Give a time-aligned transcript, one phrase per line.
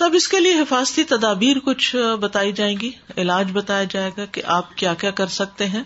[0.00, 4.24] تو اب اس کے لیے حفاظتی تدابیر کچھ بتائی جائیں گی، علاج بتایا جائے گا
[4.24, 5.82] کہ آپ کیا کیا کر سکتے ہیں۔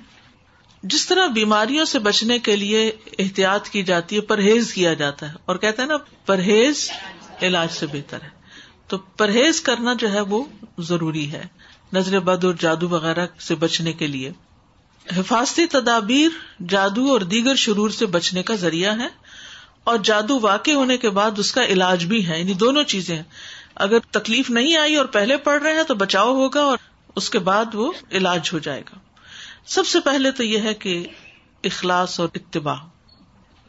[0.83, 5.35] جس طرح بیماریوں سے بچنے کے لیے احتیاط کی جاتی ہے، پرہیز کیا جاتا ہے۔
[5.45, 5.97] اور کہتے ہیں نا،
[6.27, 6.91] پرہیز
[7.43, 8.29] علاج سے بہتر ہے۔
[8.89, 10.45] تو پرہیز کرنا جو ہے وہ
[10.79, 11.45] ضروری ہے،
[11.93, 14.33] نظر بد اور جادو وغیرہ سے بچنے کے لیے۔
[15.17, 19.09] حفاظتی تدابیر جادو اور دیگر شرور سے بچنے کا ذریعہ ہے،
[19.85, 23.23] اور جادو واقع ہونے کے بعد اس کا علاج بھی ہے۔ یعنی دونوں چیزیں
[23.75, 26.79] اگر تکلیف نہیں آئی اور پہلے پڑھ رہے ہیں تو بچاؤ ہوگا اور
[27.17, 28.99] اس کے بعد وہ علاج ہو جائے گا۔
[29.67, 31.07] سب سے پہلے تو یہ ہے کہ
[31.65, 32.75] اخلاص اور اتباع۔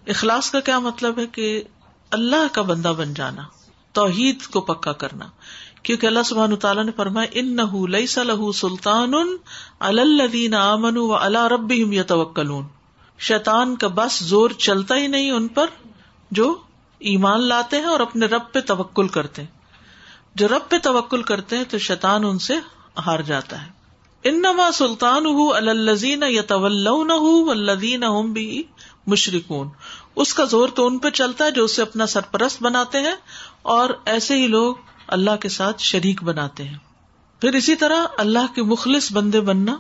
[0.08, 1.64] اخلاص کا کیا مطلب ہے کہ
[2.12, 3.42] اللہ کا بندہ بن جانا،
[3.92, 5.26] توحید کو پکا کرنا۔
[5.84, 9.14] کیونکہ اللہ سبحان تعالیٰ نے فرمایا ان نہ لئی سلطان
[9.80, 12.68] الدین امن و اللہ رب یتوکلون۔
[13.20, 15.66] شیطان کا بس زور چلتا ہی نہیں ان پر
[16.32, 16.58] جو
[17.00, 19.55] ایمان لاتے ہیں اور اپنے رب پہ توکل کرتے ہیں۔
[20.36, 22.54] جو رب پہ توکل کرتے ہیں تو شیطان ان سے
[23.06, 23.76] ہار جاتا ہے۔
[24.24, 25.24] ان سلطان
[25.56, 26.88] الزین یا طول
[27.50, 28.64] الدین بھی
[29.08, 29.70] مشرقون
[30.16, 33.16] اس کا زور تو ان پہ چلتا ہے جو اسے اپنا سرپرست بناتے ہیں
[33.62, 34.76] اور ایسے ہی لوگ
[35.08, 36.78] اللہ کے ساتھ شریک بناتے ہیں۔
[37.42, 39.76] پھر اسی طرح اللہ کے مخلص بندے بننا۔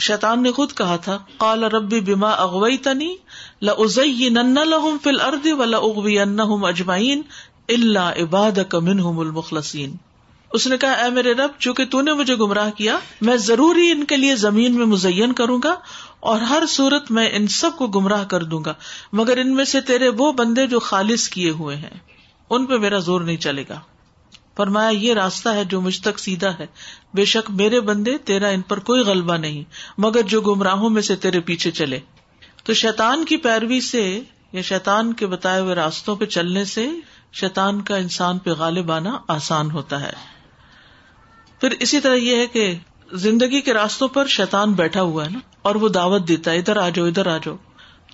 [0.00, 3.16] شیطان نے خود کہا تھا، قال ربی بیما اغوئی تنی
[3.62, 7.22] لزئی نن لہم فل ارد و لغوی ان اجمائین
[7.70, 9.96] اللہ عباد کمن المخلسین
[10.52, 13.90] اس نے کہا، اے میرے رب، چونکہ تو نے مجھے گمراہ کیا، میں ضرور ہی
[13.90, 15.74] ان کے لیے زمین میں مزین کروں گا
[16.20, 18.74] اور ہر صورت میں ان سب کو گمراہ کر دوں گا،
[19.12, 21.98] مگر ان میں سے تیرے وہ بندے جو خالص کیے ہوئے ہیں،
[22.50, 23.80] ان پہ میرا زور نہیں چلے گا۔
[24.56, 26.66] فرمایا، یہ راستہ ہے جو مجھ تک سیدھا ہے۔
[27.14, 29.62] بے شک میرے بندے، تیرا ان پر کوئی غلبہ نہیں،
[29.98, 31.98] مگر جو گمراہوں میں سے تیرے پیچھے چلے۔
[32.64, 34.20] تو شیتان کی پیروی سے
[34.52, 36.88] یا شیتان کے بتائے ہوئے راستوں پہ چلنے سے
[37.32, 40.12] شیتان کا انسان پہ غالب آنا آسان ہوتا ہے۔
[41.60, 42.74] پھر اسی طرح یہ ہے کہ
[43.12, 46.76] زندگی کے راستوں پر شیتان بیٹھا ہوا ہے نا، اور وہ دعوت دیتا ہے، ادھر
[46.76, 47.56] آ جاؤ ادھر آ جاؤ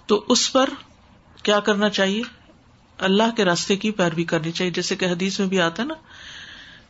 [0.07, 0.71] تو اس پر
[1.43, 2.23] کیا کرنا چاہیے؟
[2.99, 5.95] اللہ کے راستے کی پیروی کرنی چاہیے۔ جیسے کہ حدیث میں بھی آتا ہے نا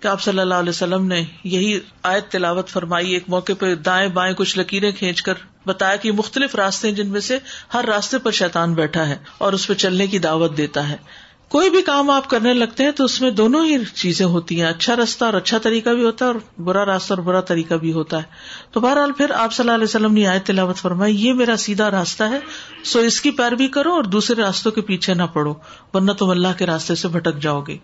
[0.00, 4.08] کہ آپ صلی اللہ علیہ وسلم نے یہی آیت تلاوت فرمائی، ایک موقع پہ دائیں
[4.08, 5.34] بائیں کچھ لکیریں کھینچ کر
[5.66, 7.38] بتایا کہ مختلف راستے جن میں سے
[7.74, 10.96] ہر راستے پر شیطان بیٹھا ہے اور اس پہ چلنے کی دعوت دیتا ہے۔
[11.48, 14.68] کوئی بھی کام آپ کرنے لگتے ہیں تو اس میں دونوں ہی چیزیں ہوتی ہیں۔
[14.68, 17.92] اچھا راستہ اور اچھا طریقہ بھی ہوتا ہے اور برا راستہ اور برا طریقہ بھی
[17.92, 18.22] ہوتا ہے۔
[18.72, 21.90] تو بہرحال پھر آپ صلی اللہ علیہ وسلم نے آئے تلاوت فرمائی، یہ میرا سیدھا
[21.90, 22.38] راستہ ہے،
[22.84, 25.54] سو اس کی پیروی کرو اور دوسرے راستوں کے پیچھے نہ پڑو،
[25.94, 27.76] ورنہ تم اللہ کے راستے سے بھٹک جاؤ گے۔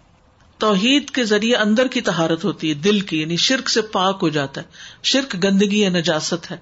[0.59, 4.29] توحید کے ذریعے اندر کی تہارت ہوتی ہے، دل کی یعنی شرک سے پاک ہو
[4.29, 4.67] جاتا ہے۔
[5.03, 6.57] شرک گندگی یا نجاست ہے۔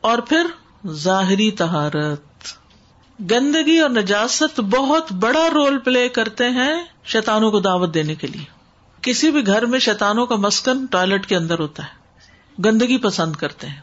[0.00, 0.46] اور پھر
[0.88, 2.22] ظاہری تہارت
[3.30, 8.44] گندگی اور نجاست بہت بڑا رول پلے کرتے ہیں شیتانوں کو دعوت دینے کے لیے۔
[9.02, 12.02] کسی بھی گھر میں شیتانوں کا مسکن ٹوائلٹ کے اندر ہوتا ہے۔
[12.64, 13.80] گندگی پسند کرتے ہیں۔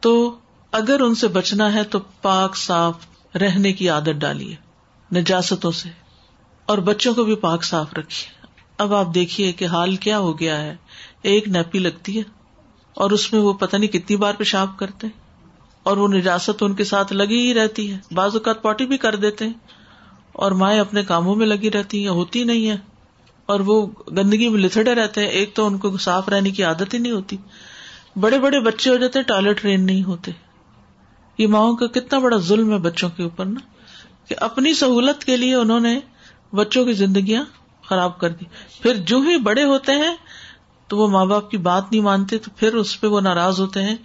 [0.00, 0.38] تو
[0.72, 4.56] اگر ان سے بچنا ہے تو پاک صاف رہنے کی عادت ڈالیے،
[5.14, 5.88] نجاستوں سے۔
[6.66, 8.46] اور بچوں کو بھی پاک صاف رکھیے۔
[8.78, 10.76] اب آپ دیکھیے کہ حال کیا ہو گیا ہے۔
[11.22, 12.22] ایک نیپی لگتی ہے
[12.94, 15.25] اور اس میں وہ پتہ نہیں کتنی بار پیشاب کرتے ہیں۔
[15.86, 19.16] اور وہ نجاست ان کے ساتھ لگی ہی رہتی ہے بعض اوقات پوٹی بھی کر
[19.16, 19.74] دیتے ہیں
[20.34, 22.76] اور مائیں اپنے کاموں میں لگی رہتی ہیں ہوتی نہیں ہے
[23.48, 23.74] اور وہ
[24.10, 27.12] گندگی میں لتڑے رہتے ہیں ایک تو ان کو صاف رہنے کی عادت ہی نہیں
[27.12, 27.36] ہوتی
[28.16, 30.32] بڑے بڑے بچے ہو جاتے ٹوائلٹ ٹرین نہیں ہوتے
[31.38, 33.60] یہ ماؤں کا کتنا بڑا ظلم ہے بچوں کے اوپر نا
[34.28, 35.98] کہ اپنی سہولت کے لیے انہوں نے
[36.52, 37.44] بچوں کی زندگیاں
[37.84, 38.44] خراب کر دی
[38.82, 40.14] پھر جو ہی بڑے ہوتے ہیں
[40.90, 43.82] تو وہ ماں باپ کی بات نہیں مانتے تو پھر اس پہ وہ ناراض ہوتے
[43.82, 43.96] ہیں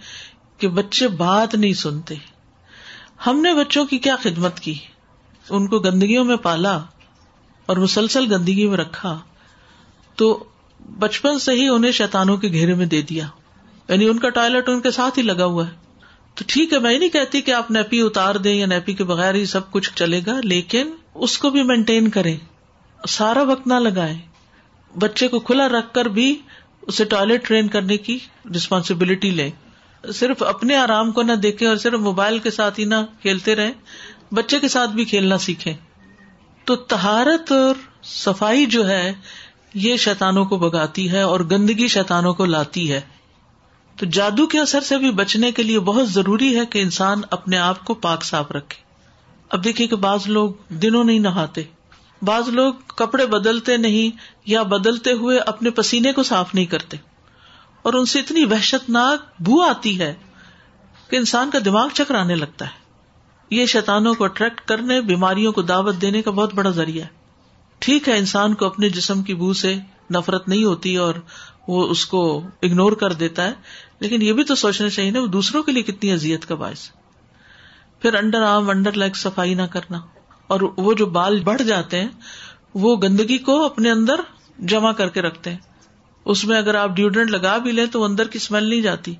[0.62, 2.14] کہ بچے بات نہیں سنتے۔
[3.26, 4.74] ہم نے بچوں کی کیا خدمت کی؟
[5.50, 6.76] ان کو گندگیوں میں پالا
[7.66, 9.18] اور مسلسل گندگی میں رکھا۔
[10.16, 10.44] تو
[10.98, 13.26] بچپن سے ہی انہیں شیتانوں کے گھیرے میں دے دیا۔
[13.88, 15.72] یعنی ان کا ٹوائلٹ ان کے ساتھ ہی لگا ہوا ہے۔
[16.34, 19.34] تو ٹھیک ہے، میں نہیں کہتی کہ آپ نیپی اتار دیں یا نیپی کے بغیر
[19.34, 22.36] ہی سب کچھ چلے گا، لیکن اس کو بھی مینٹین کریں۔
[23.08, 24.18] سارا وقت نہ لگائے
[24.98, 26.38] بچے کو کھلا رکھ کر بھی
[26.82, 28.18] اسے ٹوائلٹ ٹرین کرنے کی
[28.54, 29.50] ریسپانسبلٹی لیں۔
[30.14, 33.72] صرف اپنے آرام کو نہ دیکھیں اور صرف موبائل کے ساتھ ہی نہ کھیلتے رہے
[34.32, 35.74] بچے کے ساتھ بھی کھیلنا سیکھیں۔
[36.64, 39.12] تو تہارت اور صفائی جو ہے،
[39.74, 43.00] یہ شیتانوں کو بگاتی ہے اور گندگی شیتانوں کو لاتی ہے۔
[43.96, 47.58] تو جادو کے اثر سے بھی بچنے کے لیے بہت ضروری ہے کہ انسان اپنے
[47.58, 48.82] آپ کو پاک صاف رکھے۔
[49.50, 51.62] اب دیکھیے کہ بعض لوگ دنوں نہیں نہاتے۔
[52.22, 54.16] بعض لوگ کپڑے بدلتے نہیں
[54.46, 56.96] یا بدلتے ہوئے اپنے پسینے کو صاف نہیں کرتے۔
[57.82, 60.14] اور ان سے اتنی وحشت ناک بو آتی ہے
[61.10, 62.82] کہ انسان کا دماغ چکرانے لگتا ہے۔
[63.50, 67.08] یہ شیتانوں کو اٹریکٹ کرنے، بیماریوں کو دعوت دینے کا بہت بڑا ذریعہ ہے۔
[67.78, 69.76] ٹھیک ہے، انسان کو اپنے جسم کی بو سے
[70.14, 71.14] نفرت نہیں ہوتی اور
[71.68, 73.52] وہ اس کو اگنور کر دیتا ہے،
[74.00, 76.90] لیکن یہ بھی تو سوچنا چاہیے نا وہ دوسروں کے لیے کتنی ازیت کا باعث
[77.98, 80.00] پھر انڈر آرم انڈر لیگ صفائی نہ کرنا۔
[80.46, 82.08] اور وہ جو بال بڑھ جاتے ہیں،
[82.74, 84.14] وہ گندگی کو اپنے اندر
[84.58, 85.58] جمع کر کے رکھتے ہیں۔
[86.24, 89.14] اس میں اگر آپ ڈیوڈرنٹ لگا بھی لیں تو اندر کی اسمیل نہیں جاتی۔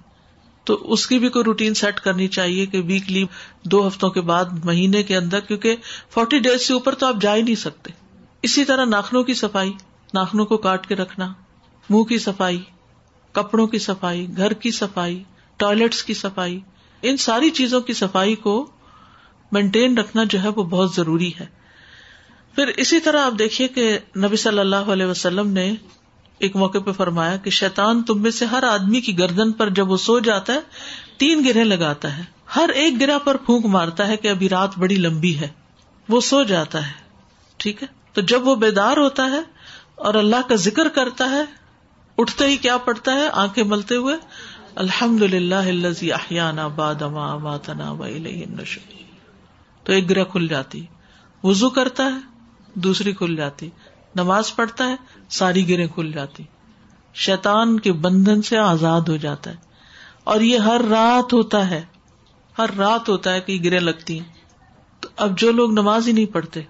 [0.65, 3.25] تو اس کی بھی کوئی روٹین سیٹ کرنی چاہیے کہ ویکلی
[3.65, 5.77] دو ہفتوں کے بعد مہینے کے اندر، کیونکہ
[6.11, 7.93] فورٹی ڈیز سے اوپر تو آپ جا ہی نہیں سکتے۔
[8.43, 9.73] اسی طرح ناخنوں کی صفائی،
[10.15, 11.33] ناخنوں کو کاٹ کے رکھنا،
[11.91, 12.61] منہ کی صفائی،
[13.33, 15.23] کپڑوں کی صفائی، گھر کی صفائی
[15.57, 16.61] ٹوائلٹس کی صفائی،
[17.03, 18.71] ان ساری چیزوں کی صفائی کو
[19.53, 21.47] مینٹین رکھنا جو ہے وہ بہت ضروری ہے۔
[22.55, 25.75] پھر اسی طرح آپ دیکھیے کہ نبی صلی اللہ علیہ وسلم نے
[26.43, 29.91] ایک موقع پہ فرمایا کہ شیطان تم میں سے ہر آدمی کی گردن پر جب
[29.91, 30.61] وہ سو جاتا ہے،
[31.17, 32.23] تین گرہ لگاتا ہے۔
[32.57, 35.49] ہر ایک گرہ پر پھونک مارتا ہے کہ ابھی رات بڑی لمبی ہے۔
[36.09, 36.93] وہ سو جاتا ہے۔
[37.57, 39.41] ٹھیک ہے؟ تو جب وہ بیدار ہوتا ہے
[39.95, 41.43] اور اللہ کا ذکر کرتا ہے،
[42.19, 44.17] اٹھتے ہی کیا پڑتا ہے؟ آنکھیں ملتے ہوئے
[44.75, 47.03] الحمد للہ باد
[49.85, 50.85] تو ایک گرہ کھل جاتی
[51.45, 52.21] وزو کرتا ہے،
[52.75, 53.71] دوسری کھل جاتی۔
[54.15, 54.97] نماز پڑھتا ہے،
[55.29, 56.43] ساری گریں کھل جاتی۔
[57.15, 59.57] شیتان کے بندھن سے آزاد ہو جاتا ہے۔
[60.25, 61.85] اور یہ ہر رات ہوتا ہے۔
[62.59, 64.27] ہر رات ہوتا ہے کہ گریں لگتی ہیں۔
[65.01, 66.61] تو اب جو لوگ نماز ہی نہیں پڑھتے،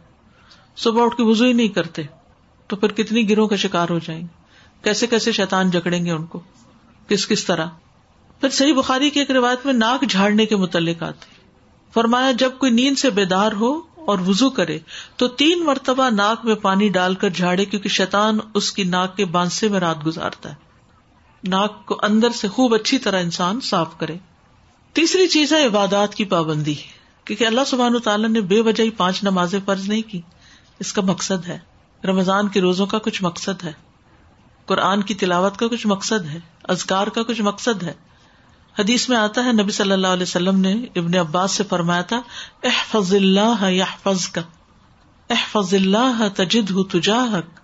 [0.76, 2.02] صبح اٹھ کے وزو ہی نہیں کرتے،
[2.66, 4.26] تو پھر کتنی گروہ کا شکار ہو جائیں گے؟
[4.82, 6.40] کیسے کیسے شیتان جکڑیں گے ان کو؟
[7.08, 7.66] کس کس طرح؟
[8.40, 11.26] پھر صحیح بخاری کی ایک روایت میں ناک جھاڑنے کے متعلق آتی
[11.94, 14.78] فرمایا، جب کوئی نیند سے بیدار ہو اور وزو کرے
[15.16, 19.25] تو تین مرتبہ ناک میں پانی ڈال کر جھاڑے کیونکہ شیتان اس کی ناک کے
[19.25, 20.54] بانسے میں رات گزارتا ہے۔
[21.49, 24.16] ناک کو اندر سے خوب اچھی طرح انسان صاف کرے۔
[24.93, 26.75] تیسری چیز ہے عبادات کی پابندی،
[27.25, 30.20] کیونکہ اللہ سبحان تعالیٰ نے بے وجہ پانچ نمازیں فرض نہیں کی۔
[30.78, 31.58] اس کا مقصد ہے۔
[32.05, 33.72] رمضان کے روزوں کا کچھ مقصد ہے۔
[34.66, 37.93] قرآن کی تلاوت کا کچھ مقصد ہے۔ ازکار کا کچھ مقصد ہے۔
[38.78, 42.22] حدیث میں آتا ہے، نبی صلی اللہ علیہ وسلم نے ابن عباس سے فرمایا تھا،
[42.62, 44.40] احفظ اللہ یحفظ کا
[45.30, 47.60] احفظ اللہ تجد تجاہک،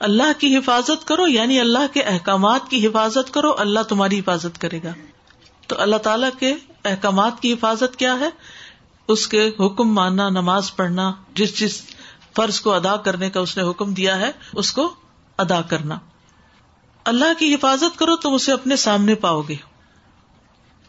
[0.00, 4.80] اللہ کی حفاظت کرو یعنی اللہ کے احکامات کی حفاظت کرو، اللہ تمہاری حفاظت کرے
[4.84, 4.92] گا۔
[5.66, 6.54] تو اللہ تعالی کے
[6.84, 8.28] احکامات کی حفاظت کیا ہے؟
[9.08, 11.82] اس کے حکم ماننا، نماز پڑھنا، جس جس
[12.36, 14.94] فرض کو ادا کرنے کا اس نے حکم دیا ہے، اس کو
[15.38, 15.98] ادا کرنا۔
[17.04, 19.71] اللہ کی حفاظت کرو تم اسے اپنے سامنے پاؤ گے۔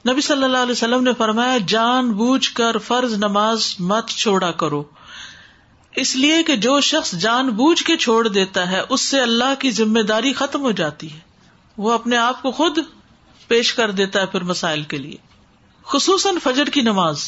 [0.09, 4.83] نبی صلی اللہ علیہ وسلم نے فرمایا، جان بوجھ کر فرض نماز مت چھوڑا کرو۔
[5.95, 9.71] اس لیے کہ جو شخص جان بوجھ کے چھوڑ دیتا ہے، اس سے اللہ کی
[9.71, 11.19] ذمہ داری ختم ہو جاتی ہے۔
[11.77, 12.77] وہ اپنے آپ کو خود
[13.47, 15.15] پیش کر دیتا ہے پھر مسائل کے لیے۔
[15.85, 17.23] خصوصاً فجر کی نماز۔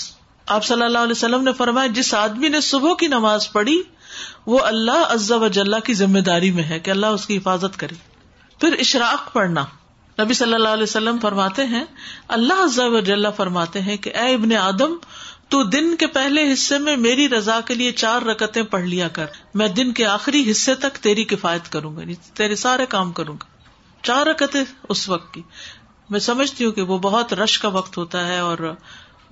[0.48, 3.84] آپ صلی اللہ علیہ وسلم نے فرمایا، جس آدمی نے صبح کی نماز پڑھی،
[4.46, 7.96] وہ اللہ عزا وجاللہ کی ذمہ داری میں ہے کہ اللہ اس کی حفاظت کرے۔
[8.60, 9.66] پھر اشراق پڑھنا۔
[10.20, 11.84] نبی صلی اللہ علیہ وسلم فرماتے ہیں،
[12.28, 14.94] اللہ فرماتے ہیں کہ اے ابن آدم،
[15.50, 19.26] تو دن کے پہلے حصے میں میری رضا کے لیے چار رکتیں پڑھ لیا کر۔
[19.54, 23.34] میں دن کے آخری حصے تک تیری کفایت کروں گا یعنی تیرے سارے کام کروں
[23.34, 23.46] گا۔
[24.04, 25.42] چار رکتیں اس وقت کی۔
[26.10, 28.76] میں سمجھتی ہوں کہ وہ بہت رش کا وقت ہوتا ہے اور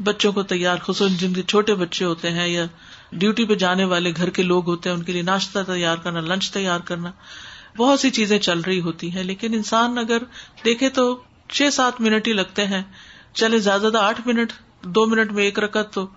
[0.03, 2.65] بچوں کو تیار، خصوصاً جن کے چھوٹے بچے ہوتے ہیں یا
[3.12, 6.19] ڈیوٹی پہ جانے والے گھر کے لوگ ہوتے ہیں، ان کے لیے ناشتہ تیار کرنا،
[6.19, 7.12] لنچ تیار کرنا۔
[7.78, 10.18] بہت سی چیزیں چل رہی ہوتی ہیں، لیکن انسان اگر
[10.66, 12.84] دیکھے تو چھ سات منٹ ہی لگتے ہیں۔
[13.34, 14.53] چلے زیادہ زیادہ آٹھ منٹ،
[14.84, 16.08] دو منٹ میں ایک رکت تو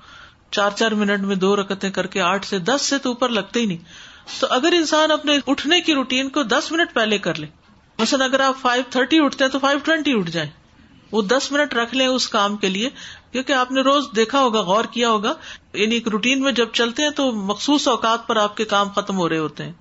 [0.51, 3.61] چار چار منٹ میں دو رکتیں کر کے آٹھ سے دس سے تو اوپر لگتے
[3.61, 3.79] ہی نہیں۔
[4.41, 7.47] تو اگر انسان اپنے اٹھنے کی روٹین کو دس منٹ پہلے کر لے،
[7.99, 10.51] مثلاً اگر آپ فائیو تھرٹی اٹھتے ہیں تو فائیو ٹوینٹی اٹھ جائیں۔
[11.11, 12.91] وہ دس منٹ رکھ لیں اس کام کے لیے،
[13.33, 15.33] کیونکہ آپ نے روز دیکھا ہوگا، غور کیا ہوگا۔
[15.73, 19.17] یعنی ایک روٹین میں جب چلتے ہیں تو مخصوص اوقات پر آپ کے کام ختم
[19.17, 19.73] ہو رہے ہوتے ہیں۔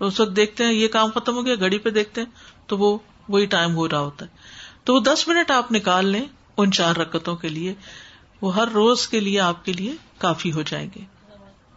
[0.00, 2.28] اس وقت دیکھتے ہیں، یہ کام ختم ہو گیا، گھڑی پہ دیکھتے ہیں،
[2.66, 2.98] تو وہ
[3.28, 4.30] وہی ٹائم ہو رہا ہوتا ہے۔
[4.84, 6.24] تو وہ دس منٹ آپ نکال لیں
[6.56, 7.74] ان چار رکتوں کے لیے،
[8.42, 11.00] وہ ہر روز کے لیے آپ کے لیے کافی ہو جائیں گے۔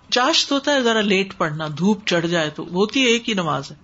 [0.09, 3.71] چاشت ہوتا ہے، ذرا لیٹ پڑھنا، دھوپ چڑھ جائے تو، ہوتی ہے ایک ہی نماز
[3.71, 3.75] ہے۔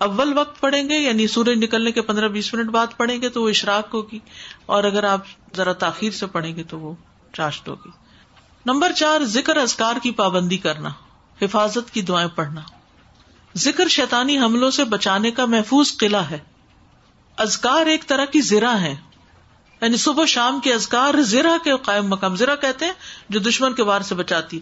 [0.00, 3.42] اول وقت پڑھیں گے یعنی سورج نکلنے کے پندرہ بیس منٹ بعد پڑھیں گے تو
[3.42, 4.18] وہ اشراق ہوگی،
[4.66, 5.20] اور اگر آپ
[5.56, 6.94] ذرا تاخیر سے پڑھیں گے تو وہ
[7.32, 7.90] چاشت ہوگی۔
[8.66, 10.88] نمبر چار، ذکر ازکار کی پابندی کرنا،
[11.42, 12.60] حفاظت کی دعائیں پڑھنا۔
[13.56, 16.38] ذکر شیطانی حملوں سے بچانے کا محفوظ قلعہ ہے۔
[17.36, 18.96] ازکار ایک طرح کی زرا ہے
[19.80, 22.92] یعنی صبح شام کے ازکار زرا کے قائم مقام۔ زرا کہتے ہیں
[23.28, 24.60] جو دشمن کے وار سے بچاتی۔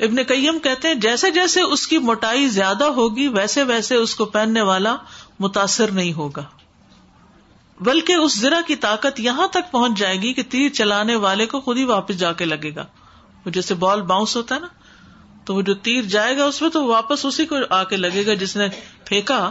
[0.00, 4.24] ابن کئیم کہتے ہیں جیسے جیسے اس کی موٹائی زیادہ ہوگی، ویسے ویسے اس کو
[4.24, 4.96] پہننے والا
[5.40, 6.44] متاثر نہیں ہوگا۔
[7.80, 11.60] بلکہ اس زرا کی طاقت یہاں تک پہنچ جائے گی کہ تیر چلانے والے کو
[11.60, 12.86] خود ہی واپس جا کے لگے گا۔
[13.46, 14.66] وہ جیسے بال باؤنس ہوتا ہے نا۔
[15.46, 18.26] تو وہ جو تیر جائے گا اس میں تو واپس اسی کو آ کے لگے
[18.26, 18.68] گا جس نے
[19.04, 19.50] پھینکا،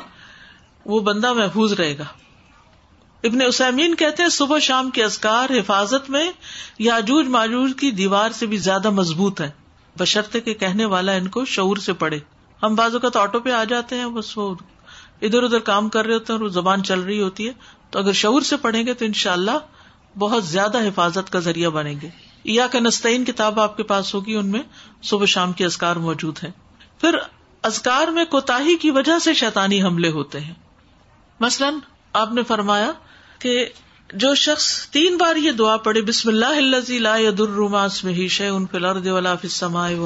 [0.85, 2.03] وہ بندہ محفوظ رہے گا۔
[3.23, 6.31] ابن اسامین کہتے ہیں، صبح شام کے ازکار حفاظت میں
[6.79, 9.51] یاجوج ماجوج کی دیوار سے بھی زیادہ مضبوط ہے۔
[9.99, 12.19] بشرطے کے کہنے والا ان کو شعور سے پڑے
[12.63, 14.55] ہم بازو کا تو آٹو پہ آ جاتے ہیں، بس وہ
[15.21, 17.53] ادھر ادھر کام کر رہے ہوتے ہیں اور زبان چل رہی ہوتی ہے۔
[17.89, 19.57] تو اگر شعور سے پڑھیں گے تو ان شاء اللہ
[20.17, 24.35] بہت زیادہ حفاظت کا ذریعہ بنیں گے۔ یا کا نستعین کتاب آپ کے پاس ہوگی،
[24.35, 24.61] ان میں
[25.03, 26.51] صبح شام کے ازکار موجود ہیں۔
[27.01, 27.17] پھر
[27.63, 30.53] ازکار میں کوتا کی وجہ سے شیطانی حملے ہوتے ہیں۔
[31.39, 31.73] مثلاً
[32.13, 32.91] آپ نے فرمایا
[33.39, 33.65] کہ
[34.13, 37.15] جو شخص تین بار یہ دعا پڑے بسم اللہ لا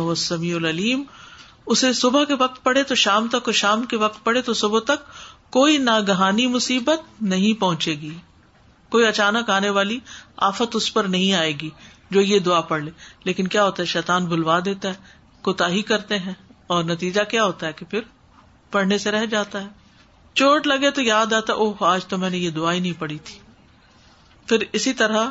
[0.07, 1.03] السمیع العلیم۔
[1.65, 4.79] اسے صبح کے وقت پڑھے تو شام تک اور شام کے وقت پڑھے تو صبح
[4.79, 5.05] تک
[5.49, 8.17] کوئی ناگہانی مصیبت نہیں پہنچے گی۔
[8.89, 9.99] کوئی اچانک آنے والی
[10.37, 11.69] آفت اس پر نہیں آئے گی۔
[12.09, 12.91] جو یہ دعا پڑھ لے۔
[13.23, 14.93] لیکن کیا ہوتا ہے؟ شیطان بلوا دیتا ہے
[15.41, 16.33] کوتا ہی کرتے ہیں۔
[16.67, 17.99] اور نتیجہ کیا ہوتا ہے کہ پھر
[18.71, 19.67] پڑھنے سے رہ جاتا ہے۔
[20.33, 23.17] چوٹ لگے تو یاد آتا، اوہ، آج تو میں نے یہ دعا ہی نہیں پڑھی
[23.17, 23.39] تھی۔
[24.47, 25.29] پھر اسی طرح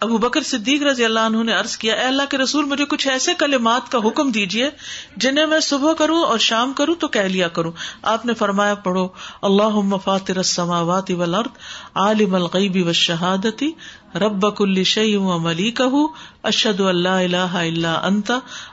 [0.00, 3.06] ابو بکر صدیق رضی اللہ عنہ نے عرض کیا، اے اللہ کے رسول، مجھے کچھ
[3.08, 4.68] ایسے کلمات کا حکم دیجیے
[5.16, 9.06] جنہیں میں صبح کروں اور شام کروں تو کہہ لیا کروں۔ آپ نے فرمایا، پڑھو
[9.42, 11.58] اللہ فاطر السماوات والارض،
[11.94, 13.70] عالم الغیب والشہادتی
[14.14, 16.06] رب کل شیء و ملیکہ
[16.42, 18.30] اشہد اللہ الہ الا انت،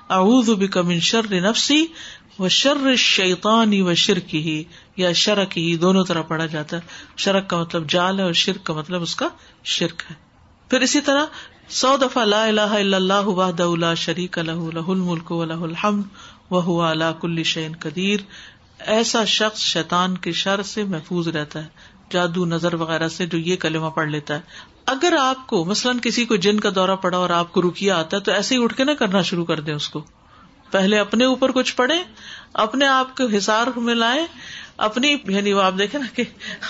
[0.09, 1.85] اعوذ بک من شر نفسی
[2.39, 4.63] و شر الشیطان و شرک ہی
[4.97, 6.81] یا شرک ہی، دونوں طرح پڑھا جاتا ہے۔
[7.17, 9.27] شرک کا مطلب جال ہے اور شرک کا مطلب اس کا
[9.63, 10.26] شرک ہے۔
[10.69, 11.25] پھر اسی طرح
[11.69, 16.03] سو دفعہ لا الہ الا اللہ وحدہ لا شریک لہ لہ الملک و لہ الحمد
[16.51, 18.19] وهو على كل شيء قدیر۔
[18.79, 21.67] ایسا شخص شیطان کے شر سے محفوظ رہتا ہے،
[22.09, 24.39] جادو نظر وغیرہ سے جو یہ کلمہ پڑھ لیتا ہے۔
[24.85, 28.17] اگر آپ کو مثلاً کسی کو جن کا دورہ پڑا اور آپ کو رکیا آتا
[28.17, 30.01] ہے تو ایسے ہی اٹھ کے نہ کرنا شروع کر دیں اس کو۔
[30.71, 31.95] پہلے اپنے اوپر کچھ پڑھے
[32.53, 34.27] اپنے آپ کو حسار میں لائیں
[34.77, 36.23] اپنی یعنی وہ آپ دیکھیں نا کہ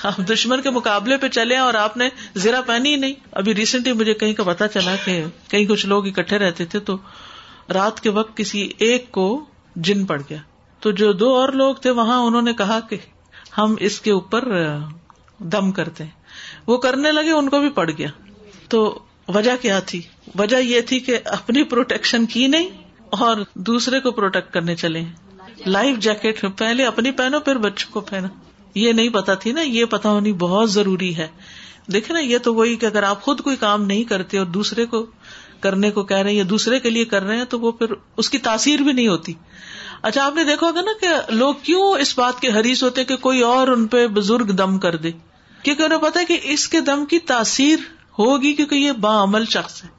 [0.04, 3.94] آپ دشمن کے مقابلے پہ چلے اور آپ نے زیرا پہنی ہی نہیں۔ ابھی ریسنٹلی
[3.94, 6.98] مجھے کہیں کا پتا چلا کہ کئی کچھ لوگ اکٹھے رہتے تھے تو
[7.74, 9.46] رات کے وقت کسی ایک کو
[9.76, 10.38] جن پڑ گیا۔
[10.80, 12.98] تو جو دو اور لوگ تھے وہاں انہوں نے کہا کہ
[13.58, 14.44] ہم اس کے اوپر
[15.38, 16.12] دم کرتے ہیں۔
[16.68, 18.10] وہ کرنے لگے، ان کو بھی پڑ گیا۔
[18.70, 20.02] تو وجہ کیا تھی؟
[20.40, 22.70] وجہ یہ تھی کہ اپنی پروٹیکشن کی نہیں
[23.10, 25.02] اور دوسرے کو پروٹیکٹ کرنے چلے
[25.66, 28.28] لائف جیکٹ پہلے اپنی پہنو، پھر بچوں کو پہنو۔
[28.76, 31.28] یہ نہیں پتا تھی نا، یہ پتا ہونی بہت ضروری ہے۔
[31.94, 34.86] دیکھے نا، یہ تو وہی کہ اگر آپ خود کوئی کام نہیں کرتے اور دوسرے
[34.86, 35.06] کو
[35.60, 37.86] کرنے کو کہہ رہے ہیں یا دوسرے کے لیے کر رہے ہیں، تو وہ پھر
[38.18, 39.34] اس کی تاثیر بھی نہیں ہوتی۔
[40.02, 43.16] اچھا آپ نے دیکھا ہوگا نا کہ لوگ کیوں اس بات کے حریث ہوتے کہ
[43.16, 45.12] کوئی اور ان پہ بزرگ دم کر دے؟
[45.64, 47.80] کیونکہ انہیں پتا ہے کہ اس کے دم کی تاثیر
[48.20, 49.90] ہوگی کیونکہ یہ با عمل شخص ہے۔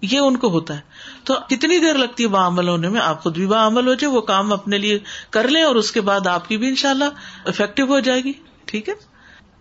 [0.00, 0.80] یہ ان کو ہوتا ہے۔
[1.28, 4.20] تو کتنی دیر لگتی ہے عمل ہونے میں؟ آپ خود بھی عمل ہو جائے، وہ
[4.20, 4.98] کام اپنے لیے
[5.30, 7.04] کر لیں اور اس کے بعد آپ کی بھی ان شاء اللہ
[7.46, 8.32] افیکٹو ہو جائے گی۔
[8.64, 8.94] ٹھیک ہے؟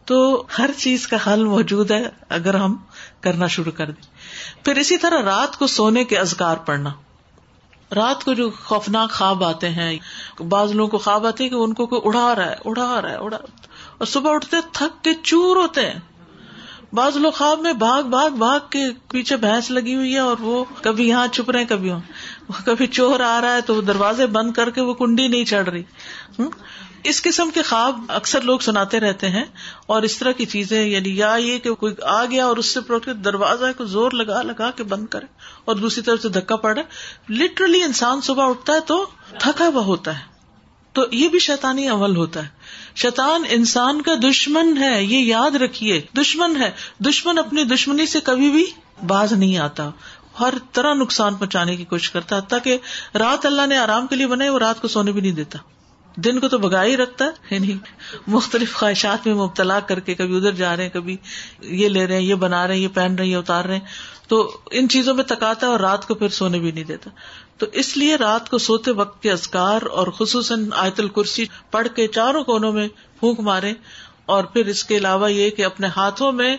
[0.06, 2.78] تو ہر چیز کا حل موجود ہے اگر ہم
[3.22, 4.04] کرنا شروع کر دیں۔
[4.66, 6.90] پھر اسی طرح رات کو سونے کے ازگار پڑھنا۔
[7.96, 10.00] رات کو جو خوفناک خواب آتے ہیں،
[10.42, 13.10] بعض لوگوں کو خواب آتے ہیں کہ ان کو کوئی اڑا رہا ہے، اڑا رہا
[13.10, 13.38] ہے، اڑا
[13.98, 16.00] اور صبح اٹھتے تھک کے چور ہوتے ہیں۔
[16.94, 18.79] بعض لوگ خواب میں بھاگ بھاگ بھاگ کے
[19.12, 23.20] پیچھے بھینس لگی ہوئی ہے اور وہ کبھی یہاں چھپ رہے کبھی وہاں کبھی چور
[23.20, 25.84] آ رہا ہے تو دروازے بند کر کے وہ کنڈی نہیں چڑھ رہی۔
[27.03, 29.46] اس قسم کے خواب اکثر لوگ سناتے رہتے ہیں
[29.86, 33.13] اور اس طرح کی چیزیں یعنی یا یہ کہ کوئی آ گیا اور اس سے
[33.13, 35.25] دروازہ کو زور لگا لگا کے بند کرے
[35.65, 36.82] اور دوسری طرف سے دھکا پڑے۔
[37.29, 39.06] لٹرلی انسان صبح اٹھتا ہے تو
[39.39, 40.38] تھکا ہوا ہوتا ہے۔
[40.94, 42.48] تو یہ بھی شیطانی عمل ہوتا ہے۔
[42.98, 48.51] شیطان انسان کا دشمن ہے، یہ یاد رکھیے، دشمن ہے۔ دشمن اپنی دشمنی سے کبھی
[48.51, 48.66] بھی
[49.08, 49.89] باز نہیں آتا۔
[50.39, 52.77] ہر طرح نقصان پہنچانے کی کوشش کرتا تاکہ
[53.16, 55.60] رات اللہ نے آرام کے لیے بنائی، وہ رات کو سونے بھی نہیں دیتا۔
[56.16, 57.74] دن کو تو بگا ہی رکھتا ہے یعنی
[58.27, 61.18] مختلف خواہشات میں مبتلا کر کے کبھی ادھر جا رہے ہیں، کبھی
[61.62, 63.74] یہ لے رہے ہیں، یہ بنا رہے ہیں، یہ پہن رہے ہیں، یہ اتار رہے
[63.74, 63.86] ہیں۔
[64.27, 67.10] تو ان چیزوں میں تکاتا ہے اور رات کو پھر سونے بھی نہیں دیتا۔
[67.58, 72.08] تو اس لیے رات کو سوتے وقت کے ازکار اور خصوصاً آیت الکرسی پڑھ کے
[72.08, 72.88] چاروں کونوں میں
[73.20, 73.74] پھونک مارے
[74.26, 76.58] اور پھر اس کے علاوہ یہ کہ اپنے ہاتھوں میں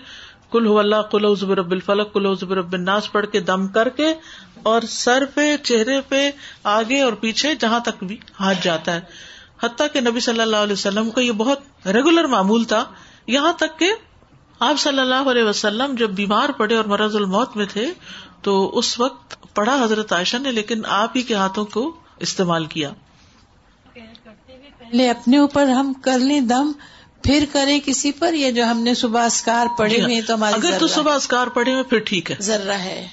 [0.51, 4.15] کل اللہ کل رب الفلق کل رب الناس پڑھ کے دم کر کے
[4.63, 6.31] اور سر پہ، چہرے پہ،
[6.65, 9.01] آگے اور پیچھے جہاں تک بھی ہاتھ جاتا ہے۔
[9.63, 12.85] حتیٰ کہ نبی صلی اللہ علیہ وسلم کا یہ بہت ریگولر معمول تھا۔
[13.27, 13.93] یہاں تک کہ
[14.59, 17.87] آپ صلی اللہ علیہ وسلم جب بیمار پڑے اور مرض الموت میں تھے
[18.43, 22.91] تو اس وقت پڑھا حضرت عائشہ نے لیکن آپ ہی کے ہاتھوں کو استعمال کیا۔
[24.79, 26.73] پہلے اپنے اوپر ہم کر لیں دم
[27.25, 30.35] پھر کرے کسی پر یہ جو ہم نے صبح اسکار پڑھے جی ہاں۔ ہوئے تو
[30.45, 33.09] اگر تو صبح اسکار پڑھے ہوئے پھر ٹھیک ہے۔ ذرہ ہے۔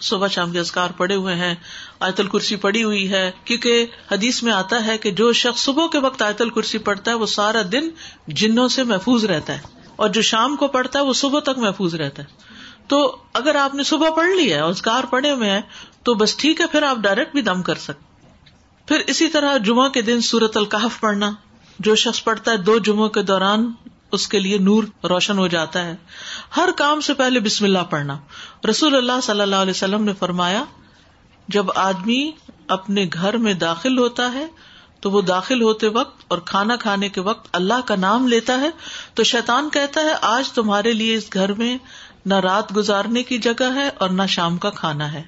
[0.00, 1.54] صبح شام کے ازکار پڑے ہوئے ہیں
[2.00, 5.98] آیت الکرسی پڑی ہوئی ہے کیونکہ حدیث میں آتا ہے کہ جو شخص صبح کے
[5.98, 7.88] وقت آیت الکرسی پڑھتا ہے وہ سارا دن
[8.26, 9.60] جنوں سے محفوظ رہتا ہے
[9.96, 12.53] اور جو شام کو پڑھتا ہے وہ صبح تک محفوظ رہتا ہے۔
[12.86, 15.60] تو اگر آپ نے صبح پڑھ لیا ہے ازکار پڑے ہوئے ہیں،
[16.02, 18.14] تو بس ٹھیک ہے، پھر آپ ڈائریکٹ بھی دم کر سکتے
[18.86, 21.30] پھر اسی طرح جمعہ کے دن سورت القحف پڑھنا۔
[21.78, 23.72] جو شخص پڑھتا ہے، دو جمعوں کے دوران
[24.12, 25.96] اس کے لیے نور روشن ہو جاتا ہے۔
[26.56, 28.18] ہر کام سے پہلے بسم اللہ پڑھنا۔
[28.70, 30.64] رسول اللہ صلی اللہ علیہ وسلم نے فرمایا،
[31.48, 32.30] جب آدمی
[32.68, 34.46] اپنے گھر میں داخل ہوتا ہے،
[35.00, 38.70] تو وہ داخل ہوتے وقت اور کھانا کھانے کے وقت اللہ کا نام لیتا ہے۔
[39.14, 41.78] تو شیطان کہتا ہے، آج تمہارے لیے اس گھر میں
[42.24, 45.22] نہ رات گزارنے کی جگہ ہے اور نہ شام کا کھانا ہے۔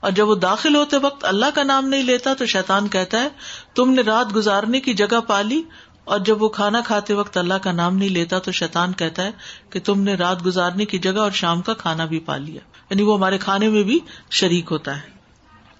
[0.00, 3.28] اور جب وہ داخل ہوتے وقت اللہ کا نام نہیں لیتا تو شیطان کہتا ہے،
[3.74, 5.62] تم نے رات گزارنے کی جگہ پالی
[6.04, 9.30] اور جب وہ کھانا کھاتے وقت اللہ کا نام نہیں لیتا تو شیطان کہتا ہے
[9.70, 13.02] کہ تم نے رات گزارنے کی جگہ اور شام کا کھانا بھی پا لیا۔ یعنی
[13.02, 13.98] وہ ہمارے کھانے میں بھی
[14.30, 15.12] شریک ہوتا ہے۔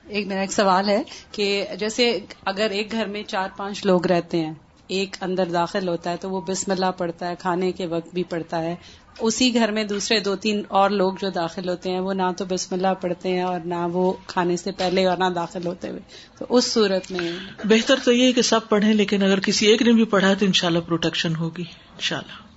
[0.09, 1.03] ایک میرا ایک سوال ہے
[1.33, 4.55] کہ جیسے اگر ایک گھر میں چار پانچ لوگ رہتے ہیں،
[4.87, 8.23] ایک اندر داخل ہوتا ہے تو وہ بسم اللہ پڑھتا ہے، کھانے کے وقت بھی
[8.23, 8.75] پڑھتا ہے۔
[9.19, 12.45] اسی گھر میں دوسرے دو تین اور لوگ جو داخل ہوتے ہیں، وہ نہ تو
[12.45, 16.01] بسم اللہ پڑھتے ہیں اور نہ وہ کھانے سے پہلے اور نہ داخل ہوتے ہوئے۔
[16.39, 17.33] تو اس صورت میں
[17.65, 20.79] بہتر تو یہ کہ سب پڑھیں، لیکن اگر کسی ایک نے بھی پڑھا تو انشاءاللہ
[20.79, 22.53] پروٹیکشن ہوگی، انشاءاللہ۔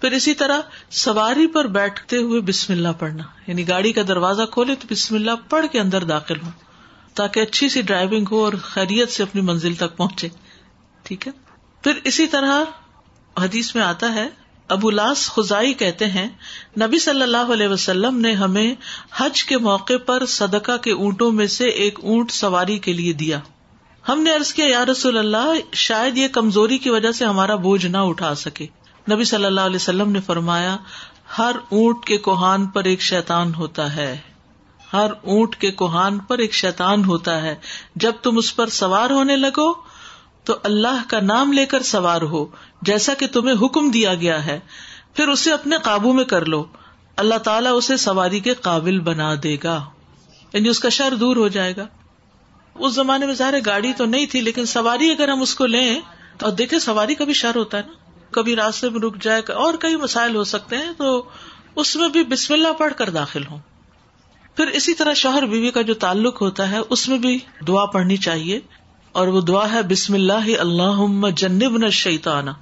[0.00, 4.74] پھر اسی طرح سواری پر بیٹھتے ہوئے بسم اللہ پڑھنا۔ یعنی گاڑی کا دروازہ کھولے
[4.74, 6.50] تو بسم اللہ پڑھ کے اندر داخل ہو
[7.14, 10.28] تاکہ اچھی سی ڈرائیونگ ہو اور خیریت سے اپنی منزل تک پہنچے۔
[11.02, 11.32] ٹھیک ہے؟
[11.82, 12.64] پھر اسی طرح
[13.38, 14.28] حدیث میں آتا ہے
[14.68, 16.28] ابو لاس خزائی کہتے ہیں،
[16.80, 18.74] نبی صلی اللہ علیہ وسلم نے ہمیں
[19.16, 23.40] حج کے موقع پر صدقہ کے اونٹوں میں سے ایک اونٹ سواری کے لیے دیا۔
[24.08, 27.86] ہم نے ارض کیا، یا رسول اللہ، شاید یہ کمزوری کی وجہ سے ہمارا بوجھ
[27.86, 28.66] نہ اٹھا سکے۔
[29.10, 30.76] نبی صلی اللہ علیہ وسلم نے فرمایا،
[31.38, 34.18] ہر اونٹ کے کوہان پر ایک شیتان ہوتا ہے۔
[34.92, 37.54] ہر اونٹ کے کوہان پر ایک شیتان ہوتا ہے۔
[37.96, 39.85] جب تم اس پر سوار ہونے لگو
[40.46, 42.46] تو اللہ کا نام لے کر سوار ہو،
[42.82, 44.60] جیسا کہ تمہیں حکم دیا گیا ہے۔
[45.14, 46.64] پھر اسے اپنے قابو میں کر لو۔
[47.16, 49.84] اللہ تعالیٰ اسے سواری کے قابل بنا دے گا۔
[50.52, 51.86] یعنی اس کا شر دور ہو جائے گا۔
[52.74, 56.00] اس زمانے میں ظاہر گاڑی تو نہیں تھی، لیکن سواری اگر ہم اس کو لیں،
[56.42, 57.92] اور دیکھیں سواری کا بھی شر ہوتا ہے نا۔
[58.30, 61.28] کبھی راستے میں رک جائے، اور کئی مسائل ہو سکتے ہیں، تو
[61.76, 63.58] اس میں بھی بسم اللہ پڑھ کر داخل ہوں۔
[64.56, 68.16] پھر اسی طرح شوہر بیوی کا جو تعلق ہوتا ہے، اس میں بھی دعا پڑھنی
[68.16, 68.60] چاہیے۔
[69.16, 72.52] اور وہ دعا ہے، بسم اللہ اللہ جنب نہ شیتانا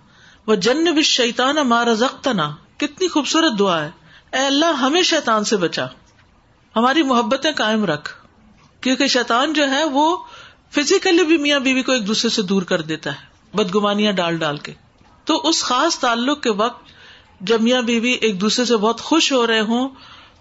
[0.46, 3.90] وہ جنب شیتانا مارا زختنا کتنی خوبصورت دعا ہے۔
[4.32, 5.86] اے اللہ، ہمیں شیتان سے بچا۔
[6.76, 8.26] ہماری محبتیں قائم رکھ۔
[8.80, 10.16] کیونکہ شیتان جو ہے، وہ
[10.74, 14.56] فزیکلی بھی میاں بیوی کو ایک دوسرے سے دور کر دیتا ہے۔ بدگمانیاں ڈال ڈال
[14.56, 14.72] کے۔
[15.24, 16.84] تو اس خاص تعلق کے وقت
[17.40, 19.88] جب میاں بیوی ایک دوسرے سے بہت خوش ہو رہے ہوں،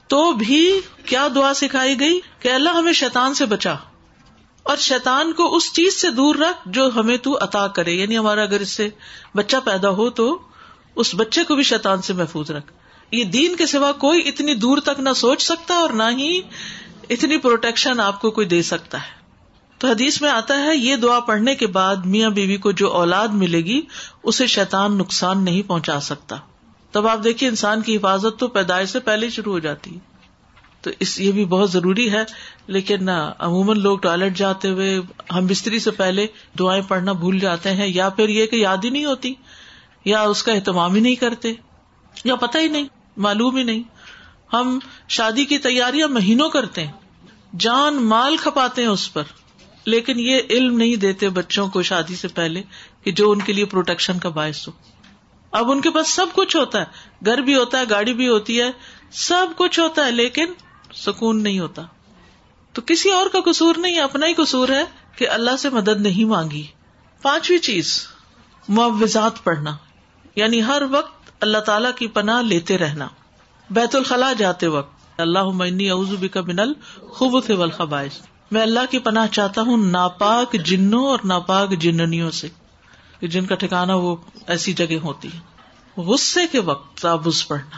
[0.07, 3.75] تو بھی کیا دعا سکھائی گئی کہ اللہ، ہمیں شیتان سے بچا۔
[4.63, 8.41] اور شیتان کو اس چیز سے دور رکھ جو ہمیں تو عطا کرے۔ یعنی ہمارا
[8.41, 8.89] اگر اس سے
[9.35, 10.39] بچہ پیدا ہو تو
[10.95, 12.71] اس بچے کو بھی شیتان سے محفوظ رکھ۔
[13.11, 16.41] یہ دین کے سوا کوئی اتنی دور تک نہ سوچ سکتا اور نہ ہی
[17.09, 19.23] اتنی پروٹیکشن آپ کو کوئی دے سکتا ہے۔
[19.77, 23.27] تو حدیث میں آتا ہے، یہ دعا پڑھنے کے بعد میاں بیوی کو جو اولاد
[23.27, 23.81] ملے گی،
[24.23, 26.35] اسے شیتان نقصان نہیں پہنچا سکتا۔
[26.91, 30.12] تب آپ دیکھیے انسان کی حفاظت تو پیدائش سے پہلے شروع ہو جاتی۔ ہے
[30.83, 32.23] تو اس یہ بھی بہت ضروری ہے،
[32.67, 34.99] لیکن عموماً لوگ ٹوائلٹ جاتے ہوئے
[35.31, 36.25] ہم بستری سے پہلے
[36.59, 39.33] دعائیں پڑھنا بھول جاتے ہیں، یا پھر یہ کہ یاد ہی نہیں ہوتی،
[40.05, 41.53] یا اس کا اہتمام ہی نہیں کرتے،
[42.25, 43.83] یا پتہ ہی نہیں، معلوم ہی نہیں۔
[44.53, 44.77] ہم
[45.09, 46.91] شادی کی تیاریاں مہینوں کرتے ہیں،
[47.59, 49.23] جان مال کھپاتے ہیں اس پر،
[49.85, 52.61] لیکن یہ علم نہیں دیتے بچوں کو شادی سے پہلے
[53.03, 54.73] کہ جو ان کے لیے پروٹیکشن کا باعث ہو۔
[55.53, 58.59] اب ان کے پاس سب کچھ ہوتا ہے، گھر بھی ہوتا ہے، گاڑی بھی ہوتی
[58.61, 58.69] ہے،
[59.21, 60.53] سب کچھ ہوتا ہے، لیکن
[60.95, 61.81] سکون نہیں ہوتا۔
[62.73, 64.83] تو کسی اور کا قصور نہیں، اپنا ہی قصور ہے
[65.15, 66.67] کہ اللہ سے مدد نہیں مانگی۔
[67.21, 68.07] پانچویں چیز
[68.69, 69.77] معوضات پڑھنا۔
[70.35, 73.07] یعنی ہر وقت اللہ تعالی کی پناہ لیتے رہنا۔
[73.69, 76.73] بیت الخلاء جاتے وقت اللہ عمنی اعوذ کا بنل
[77.09, 78.11] خوب تھے والخبائش
[78.51, 82.47] میں اللہ کی پناہ چاہتا ہوں ناپاک جنوں اور ناپاک جننیوں سے۔
[83.21, 84.15] جن کا ٹھکانا وہ
[84.47, 85.39] ایسی جگہ ہوتی۔ ہے
[86.01, 87.77] غصے کے وقت تابوز پڑھنا۔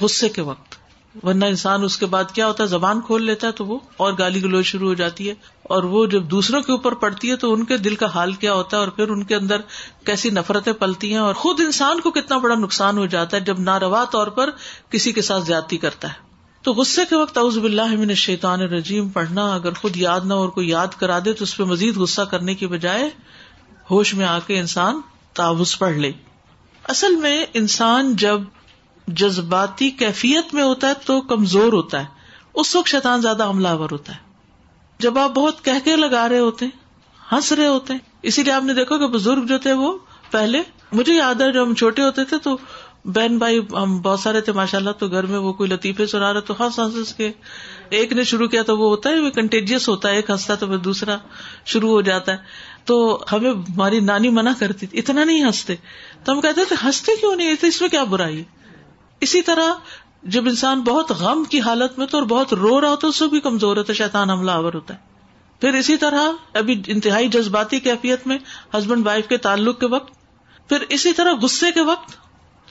[0.00, 0.85] غصے کے وقت۔
[1.22, 4.12] ورنہ انسان اس کے بعد کیا ہوتا ہے؟ زبان کھول لیتا ہے تو وہ اور
[4.18, 7.52] گالی گلوچ شروع ہو جاتی ہے۔ اور وہ جب دوسروں کے اوپر پڑتی ہے تو
[7.52, 9.60] ان کے دل کا حال کیا ہوتا ہے اور پھر ان کے اندر
[10.04, 13.60] کیسی نفرتیں پلتی ہیں اور خود انسان کو کتنا بڑا نقصان ہو جاتا ہے جب
[13.60, 14.50] ناروا طور پر
[14.90, 16.14] کسی کے ساتھ زیادتی کرتا ہے۔
[16.62, 20.48] تو غصے کے وقت اعوذ باللہ من الشیطان الرجیم پڑھنا، اگر خود یاد نہ اور
[20.48, 23.10] کوئی یاد کرا دے تو اس پہ مزید غصہ کرنے کی بجائے
[23.90, 25.00] ہوش میں آ کے انسان
[25.34, 26.12] تعوض پڑھ لے۔
[26.88, 28.40] اصل میں انسان جب
[29.06, 32.04] جذباتی کیفیت میں ہوتا ہے تو کمزور ہوتا ہے۔
[32.54, 34.18] اس وقت شیطان زیادہ حملہ آور ہوتا ہے۔
[34.98, 36.86] جب آپ بہت کہہ کے لگا رہے ہوتے ہیں
[37.32, 39.98] ہنس رہے ہوتے ہیں اسی لیے آپ نے دیکھا کہ بزرگ جو تھے وہ
[40.30, 42.56] پہلے، مجھے یاد ہے جب ہم چھوٹے ہوتے تھے تو
[43.04, 46.32] بہن بھائی ہم بہت سارے تھے ماشاء اللہ تو گھر میں وہ کوئی لطیفے سنا
[46.32, 47.32] رہے تو ہنس ہنس کے
[47.88, 50.66] ایک نے شروع کیا تو وہ ہوتا ہے، وہ کنٹیجیس ہوتا ہے، ایک ہنستا تو
[50.66, 51.16] پھر دوسرا
[51.66, 52.36] شروع ہو جاتا ہے۔
[52.84, 55.74] تو ہمیں ہماری نانی منع کرتی تھی، اتنا نہیں ہنستے۔
[56.24, 58.44] تو ہم کہتے تھے، ہنستے کیوں نہیں؟ اس میں کیا برائی
[59.20, 59.72] اسی طرح
[60.22, 63.16] جب انسان بہت غم کی حالت میں تو اور بہت رو رہا ہوتا ہے، اس
[63.16, 64.98] سے بھی کمزور ہوتا ہے، شیطان حملہ آور ہوتا ہے۔
[65.60, 68.38] پھر اسی طرح ابھی انتہائی جذباتی کیفیت میں
[68.74, 70.12] ہسبینڈ وائف کے تعلق کے وقت،
[70.68, 72.12] پھر اسی طرح غصے کے وقت،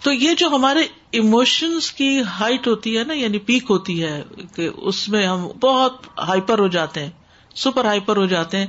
[0.03, 4.23] تو یہ جو ہمارے ایموشنس کی ہائٹ ہوتی ہے نا یعنی پیک ہوتی ہے،
[4.55, 7.10] کہ اس میں ہم بہت ہائپر ہو جاتے ہیں
[7.55, 8.67] سپر ہائپر ہو جاتے ہیں،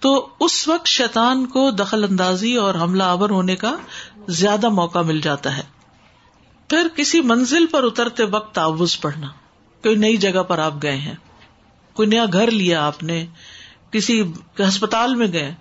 [0.00, 3.76] تو اس وقت شیطان کو دخل اندازی اور حملہ آور ہونے کا
[4.28, 5.73] زیادہ موقع مل جاتا ہے۔
[6.68, 9.26] پھر کسی منزل پر اترتے وقت تعوض پڑھنا۔
[9.82, 11.14] کوئی نئی جگہ پر آپ گئے ہیں۔
[11.92, 13.26] کوئی نیا گھر لیا آپ نے۔
[13.90, 14.22] کسی
[14.68, 15.54] ہسپتال میں گئے۔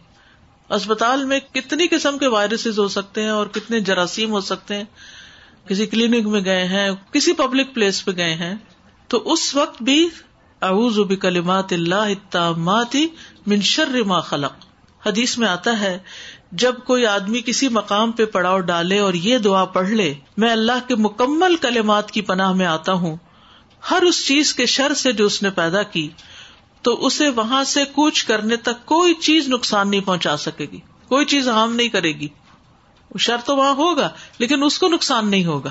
[0.70, 4.84] اسپتال میں کتنی قسم کے وائرسز ہو سکتے ہیں اور کتنے جراثیم ہو سکتے ہیں۔
[5.68, 8.56] کسی کلینک میں گئے ہیں، کسی پبلک پلیس پہ گئے ہیں۔
[9.08, 10.10] تو اس وقت بھی
[10.62, 12.96] اعوذ بکلمات اللہ
[13.48, 14.54] من شر ما خلق۔
[15.06, 16.00] حدیث میں آتا ہے،
[16.52, 20.88] جب کوئی آدمی کسی مقام پہ پڑاؤ ڈالے اور یہ دعا پڑھ لے، میں اللہ
[20.88, 23.18] کے مکمل کلمات کی پناہ میں آتا ہوں۔
[23.92, 26.10] ہر اس چیز کے شر سے جو اس نے پیدا کی،
[26.82, 31.26] تو اسے وہاں سے کوچ کرنے تک کوئی چیز نقصان نہیں پہنچا سکے گی، کوئی
[31.26, 32.28] چیز ہارم نہیں کرے گی۔
[33.20, 35.70] شر تو وہاں ہوگا، لیکن اس کو نقصان نہیں ہوگا۔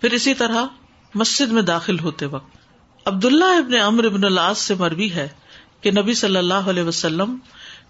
[0.00, 0.64] پھر اسی طرح
[1.14, 2.56] مسجد میں داخل ہوتے وقت
[3.04, 5.28] عبد اللہ ابن امر ابن اللہ سے مربی ہے
[5.80, 7.36] کہ نبی صلی اللہ علیہ وسلم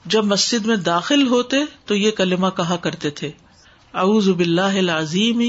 [0.06, 3.30] جب مسجد میں داخل ہوتے تو یہ کلمہ کہا کرتے تھے،
[3.94, 5.42] اعوذ باللہ العظیم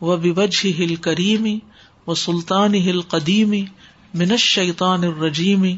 [0.00, 1.58] و بوجہ ہل کریمی
[2.06, 3.64] و سلطان ہل قدیمی
[4.14, 5.76] من الشیطان الرجیمی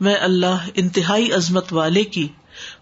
[0.00, 2.26] میں اللہ انتہائی عظمت والے کی،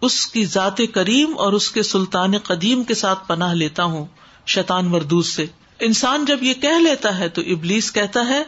[0.01, 4.05] اس کی ذات کریم اور اس کے سلطان قدیم کے ساتھ پناہ لیتا ہوں،
[4.45, 5.45] شیطان مردوس سے۔
[5.79, 8.43] انسان جب یہ کہہ لیتا ہے تو ابلیس کہتا ہے،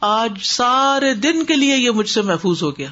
[0.00, 2.88] آج سارے دن کے لیے یہ مجھ سے محفوظ ہو گیا۔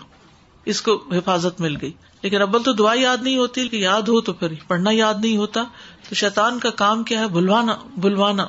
[0.67, 4.21] اس کو حفاظت مل گئی۔ لیکن ابل تو دعا یاد نہیں ہوتی کہ یاد ہو
[4.21, 5.65] تو پھر پڑھنا یاد نہیں ہوتا۔
[6.09, 8.47] تو شیطان کا کام کیا ہے؟ بلوانا بلوانا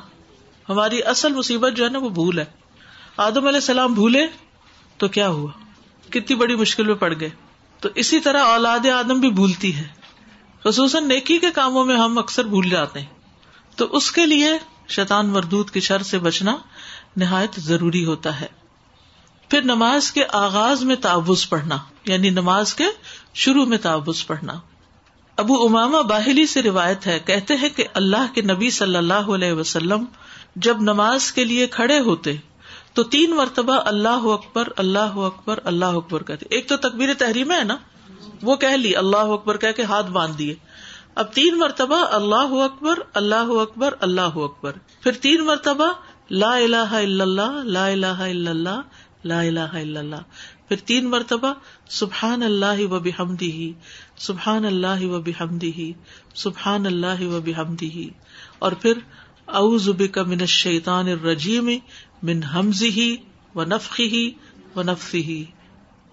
[0.68, 2.44] ہماری اصل مصیبت جو ہے نا، وہ بھول ہے۔
[3.16, 4.26] آدم علیہ السلام بھولے
[4.96, 5.50] تو کیا ہوا؟
[6.10, 7.30] کتنی بڑی مشکل میں پڑ گئے۔
[7.80, 9.88] تو اسی طرح اولاد آدم بھی بھولتی ہے۔
[10.64, 13.06] خصوصاً نیکی کے کاموں میں ہم اکثر بھول جاتے ہیں۔
[13.76, 14.48] تو اس کے لیے
[14.88, 16.56] شیطان مردود کی شر سے بچنا
[17.16, 18.46] نہایت ضروری ہوتا ہے۔
[19.48, 22.84] پھر نماز کے آغاز میں تعوض پڑھنا یعنی نماز کے
[23.34, 24.52] شروع میں تعوض پڑھنا۔
[25.36, 29.52] ابو اماما باہلی سے روایت ہے، کہتے ہیں کہ اللہ کے نبی صلی اللہ علیہ
[29.52, 30.04] وسلم
[30.56, 32.36] جب نماز کے لیے کھڑے ہوتے،
[32.92, 37.64] تو تین مرتبہ اللہ اکبر اللہ اکبر اللہ اکبر کہتے۔ ایک تو تقبیر تحریم ہے
[37.64, 37.76] نا،
[38.42, 40.54] وہ کہہ لی، اللہ اکبر کہہ کے ہاتھ باندھ دیے۔
[41.14, 45.92] اب تین مرتبہ اللہ اکبر اللہ اکبر اللہ اکبر۔ پھر تین مرتبہ
[46.30, 48.80] لا الہ الا اللہ، لا الہ الا اللہ
[49.24, 50.22] لا الہ الا اللہ۔
[50.68, 51.54] پھر تین مرتبہ
[51.88, 53.80] سبحان اللہ و بحمدہ
[54.20, 55.80] سبحان اللہ و بحمدہ
[56.34, 57.98] سبحان اللہ و بحمدہ۔
[58.58, 58.92] اور پھر
[59.46, 61.70] اعوذ بک من الشیطان الرجیم،
[62.22, 63.16] من حمزی ہی
[63.54, 64.30] و نفقی ہی
[64.76, 65.44] و نفسی ہی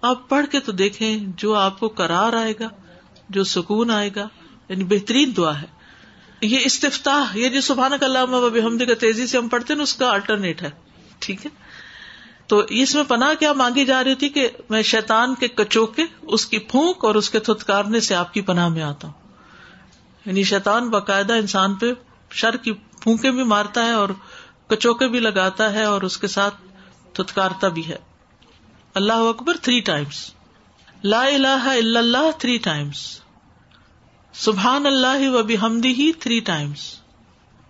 [0.01, 2.67] آپ پڑھ کے تو دیکھیں جو آپ کو کرار آئے گا،
[3.29, 4.27] جو سکون آئے گا
[4.69, 5.67] یعنی بہترین دعا ہے۔
[6.41, 8.19] یہ استفتا یہ جو سبحان اللہ
[8.65, 10.69] حمد کا تیزی سے ہم پڑھتے ہیں، اس کا الٹرنیٹ ہے۔
[11.19, 11.64] ٹھیک ہے؟
[12.47, 16.45] تو اس میں پناہ کیا مانگی جا رہی تھی کہ میں شیتان کے کچوکے، اس
[16.45, 19.27] کی پھونک اور اس کے تھتکارنے سے آپ کی پناہ میں آتا ہوں۔
[20.25, 21.85] یعنی شیتان باقاعدہ انسان پہ
[22.31, 24.09] شر کی پھونکے بھی مارتا ہے اور
[24.67, 26.55] کچوکے بھی لگاتا ہے اور اس کے ساتھ
[27.13, 27.97] تھتکارتا بھی ہے۔
[28.93, 30.31] اللہ اکبر تھری ٹائمس
[31.03, 33.19] لا الہ الا اللہ تھری ٹائمس
[34.33, 36.99] سبحان اللہ و بحمدی ہی تھری ٹائمس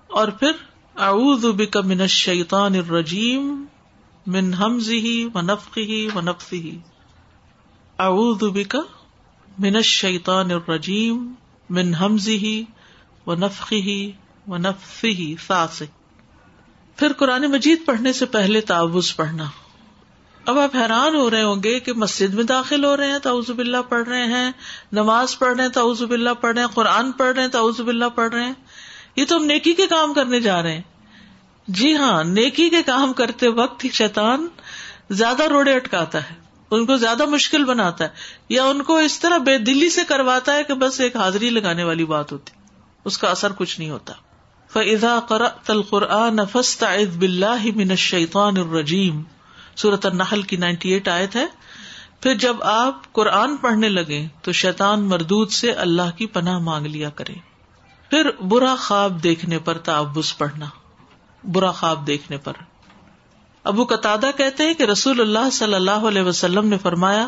[0.07, 0.51] اور پھر
[0.99, 3.65] اعوذ بک من الشیطان الرجیم۔
[4.27, 6.71] من حمزه ونفخه ونفثه.
[7.99, 8.75] اعوذ بک
[9.59, 11.33] من الشیطان الرجیم
[11.69, 12.63] من حمزه
[13.27, 13.97] ونفخه
[14.47, 15.35] ونفثه.
[15.47, 15.93] ساسک
[16.97, 19.45] پھر قرآن مجید پڑھنے سے پہلے تعوض پڑھنا.
[20.45, 23.51] اب آپ حیران ہو رہے ہوں گے کہ مسجد میں داخل ہو رہے ہیں، تعوذ
[23.51, 24.51] باللہ پڑھ رہے ہیں،
[24.91, 28.05] نماز پڑھ رہے ہیں، تعوذ باللہ پڑھ رہے ہیں، قرآن پڑھ رہے ہیں، تعوذ باللہ
[28.15, 28.53] پڑھ رہے ہیں.
[29.15, 30.81] یہ تو ہم نیکی کے کام کرنے جا رہے ہیں۔
[31.67, 34.47] جی ہاں نیکی کے کام کرتے وقت شیطان
[35.09, 36.35] زیادہ روڑے اٹکاتا ہے،
[36.71, 38.09] ان کو زیادہ مشکل بناتا ہے،
[38.49, 41.83] یا ان کو اس طرح بے دلی سے کرواتا ہے کہ بس ایک حاضری لگانے
[41.83, 42.53] والی بات ہوتی،
[43.05, 44.13] اس کا اثر کچھ نہیں ہوتا۔
[44.73, 49.21] فضا قرأت القرآن فاستعذ باللہ من الشیطان الرجیم
[49.75, 51.45] صورت النحل کی نائنٹی ایٹ آیت ہے۔
[52.21, 57.09] پھر جب آپ قرآن پڑھنے لگے تو شیطان مردود سے اللہ کی پناہ مانگ لیا
[57.09, 57.33] کرے۔
[58.09, 60.65] پھر برا خواب دیکھنے پر تعبس پڑھنا۔
[61.51, 62.53] برا خواب دیکھنے پر۔
[63.63, 67.27] ابو قطع کہتے ہیں کہ رسول اللہ صلی اللہ علیہ وسلم نے فرمایا،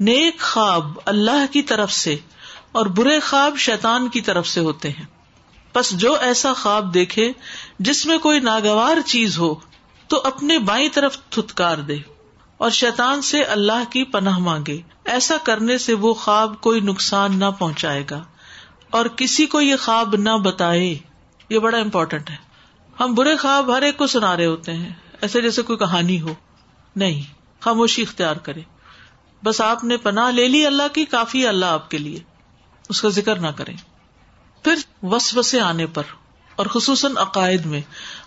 [0.00, 2.16] نیک خواب اللہ کی طرف سے
[2.72, 5.04] اور برے خواب شیطان کی طرف سے ہوتے ہیں۔
[5.74, 7.32] بس جو ایسا خواب دیکھے
[7.78, 9.54] جس میں کوئی ناگوار چیز ہو،
[10.08, 11.96] تو اپنے بائیں طرف تھتکار دے
[12.58, 17.44] اور شیطان سے اللہ کی پناہ مانگے۔ ایسا کرنے سے وہ خواب کوئی نقصان نہ
[17.58, 18.24] پہنچائے گا
[18.90, 20.98] اور کسی کو یہ خواب نہ بتائے۔
[21.48, 22.45] یہ بڑا امپورٹینٹ ہے۔
[23.00, 24.88] ہم برے خواب ہر ایک کو سنا رہے ہوتے ہیں۔
[25.20, 26.34] ایسے جیسے کوئی کہانی ہو۔
[26.96, 27.22] نہیں،
[27.60, 28.60] خاموشی اختیار کرے۔
[29.44, 32.18] بس آپ نے پناہ لے لی اللہ کی، کافی اللہ آپ کے لیے۔
[32.88, 33.76] اس کا ذکر نہ کریں۔
[34.64, 36.02] پھر وس وسے آنے پر،
[36.56, 37.80] اور خصوصاً عقائد میں،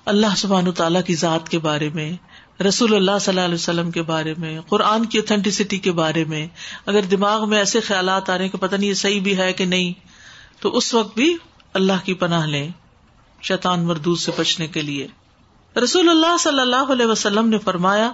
[0.05, 2.11] اللہ سبحان تعالیٰ کی ذات کے بارے میں،
[2.63, 6.47] رسول اللہ صلی اللہ علیہ وسلم کے بارے میں، قرآن کی اوتھینٹسٹی کے بارے میں۔
[6.85, 9.53] اگر دماغ میں ایسے خیالات آ رہے ہیں کہ پتہ نہیں یہ صحیح بھی ہے
[9.53, 9.93] کہ نہیں،
[10.61, 11.37] تو اس وقت بھی
[11.73, 12.69] اللہ کی پناہ لیں۔
[13.41, 15.07] شیطان مردود سے بچنے کے لیے۔
[15.83, 18.11] رسول اللہ صلی اللہ علیہ وسلم نے فرمایا،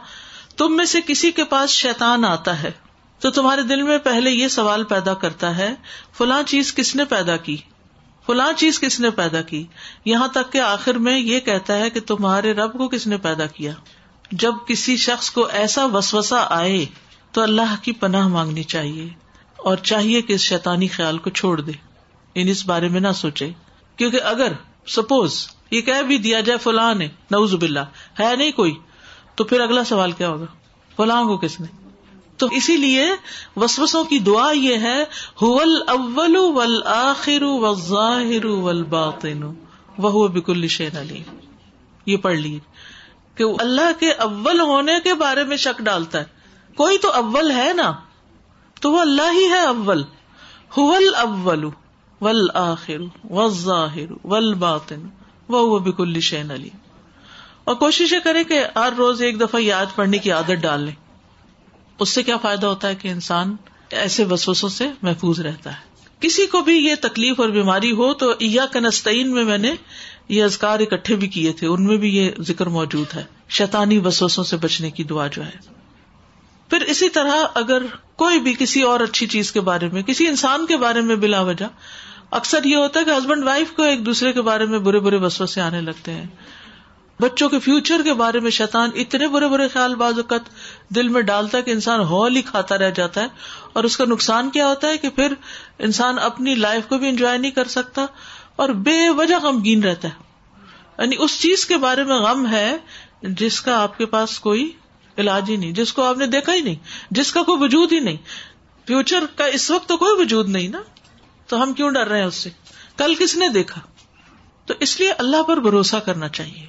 [0.58, 2.72] تم میں سے کسی کے پاس شیطان آتا ہے
[3.20, 5.76] تو تمہارے دل میں پہلے یہ سوال پیدا کرتا ہے،
[6.18, 7.58] فلاں چیز کس نے پیدا کی؟
[8.26, 9.66] فلاں چیز کس نے پیدا کی؟
[10.06, 13.46] یہاں تک کہ آخر میں یہ کہتا ہے کہ تمہارے رب کو کس نے پیدا
[13.46, 13.72] کیا۔
[14.32, 16.86] جب کسی شخص کو ایسا وسوسا آئے
[17.32, 19.10] تو اللہ کی پناہ مانگنی چاہیے
[19.58, 21.72] اور چاہیے کہ اس شیطانی خیال کو چھوڑ دے۔
[22.36, 23.50] ان اس بارے میں نہ سوچے،
[23.96, 24.52] کیونکہ اگر
[24.88, 27.80] سپوز یہ کہہ بھی دیا جائے فلاں نے نوز باللہ،
[28.19, 28.76] ہے نہیں کوئی۔
[29.36, 30.45] تو پھر اگلا سوال کیا ہوگا؟
[30.95, 31.67] فلاں کو کس نے؟
[32.38, 33.08] تو اسی لیے
[33.56, 35.02] وسوسوں کی دعا یہ ہے
[35.41, 35.82] اول
[36.38, 36.76] ول
[37.41, 39.43] و ظاہر باطن
[39.98, 41.24] وہ بکل شین علی
[42.06, 42.60] یہ پڑھ لی
[43.36, 46.26] کہ اللہ کے اول ہونے کے بارے میں شک ڈالتا ہے۔
[46.76, 47.93] کوئی تو اول ہے نا،
[48.82, 50.04] تو وہ اللہ ہی ہے اول۔
[50.78, 51.69] ہول اول
[52.26, 55.08] ول آخر و ظاہر ول باطن
[55.50, 56.70] وہ بکل شین علی
[57.64, 60.94] اور کوشش یہ کرے کہ ہر روز ایک دفعہ یاد پڑھنے کی عادت ڈال لیں۔
[62.00, 63.56] اس سے کیا فائدہ ہوتا ہے کہ انسان
[63.90, 68.34] ایسے وسوسوں سے محفوظ رہتا ہے۔ کسی کو بھی یہ تکلیف اور بیماری ہو تو
[68.40, 69.74] یا کنستین میں میں نے
[70.30, 74.44] یہ ازکار اکٹھے بھی کیے تھے۔ ان میں بھی یہ ذکر موجود ہے۔ شیطانی وسوسوں
[74.44, 75.86] سے بچنے کی دعا جو ہے۔
[76.70, 77.84] پھر اسی طرح اگر
[78.16, 81.42] کوئی بھی کسی اور اچھی چیز کے بارے میں، کسی انسان کے بارے میں بلا
[81.42, 81.66] وجہ
[82.32, 85.16] اکثر یہ ہوتا ہے کہ ہسبینڈ وائف کو ایک دوسرے کے بارے میں برے برے
[85.16, 86.26] وسوسے آنے لگتے ہیں۔
[87.20, 90.42] بچوں کے فیوچر کے بارے میں شیطان اتنے برے برے خیال بعض اوقات
[90.90, 93.28] دل میں ڈالتا ہے کہ انسان ہال ہی کھاتا رہ جاتا ہے
[93.74, 95.34] اور اس کا نقصان کیا ہوتا ہے کہ پھر
[95.80, 98.06] انسان اپنی لائف کو بھی انجوائے نہیں کر سکتا
[98.56, 100.14] اور بے وجہ غمگین رہتا ہے۔
[101.00, 102.78] یعنی اس چیز کے بارے میں غم ہے
[103.22, 104.72] جس کا آپ کے پاس کوئی
[105.18, 106.76] علاج ہی نہیں، جس کو آپ نے دیکھا ہی نہیں،
[107.12, 108.18] جس کا کوئی وجود ہی نہیں۔
[108.86, 110.82] فیوچر کا اس وقت تو کوئی وجود نہیں نا۔
[111.48, 112.50] تو ہم کیوں ڈر رہے ہیں اس سے؟
[112.98, 113.82] کل کس نے دیکھا؟
[114.66, 116.68] تو اس لیے اللہ پر بھروسہ کرنا چاہیے۔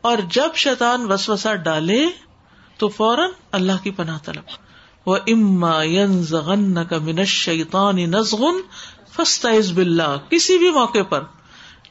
[0.00, 2.06] اور جب شیطان وسوسا ڈالے،
[2.78, 4.42] تو فوراً اللہ کی پناہ طلب۔
[5.06, 6.24] وہ اما ین
[6.88, 8.60] کا منش شیطان نزغن
[9.12, 11.24] فستا کسی بھی موقع پر،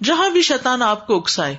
[0.03, 1.57] جہاں بھی شیطان آپ کو اکسائے۔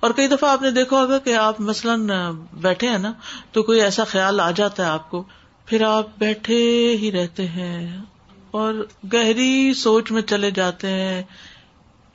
[0.00, 2.10] اور کئی دفعہ آپ نے دیکھا ہوگا کہ آپ مثلاً
[2.52, 3.12] بیٹھے ہیں نا،
[3.52, 5.24] تو کوئی ایسا خیال آ جاتا ہے آپ کو،
[5.66, 8.02] پھر آپ بیٹھے ہی رہتے ہیں۔
[8.56, 8.74] اور
[9.12, 11.22] گہری سوچ میں چلے جاتے ہیں،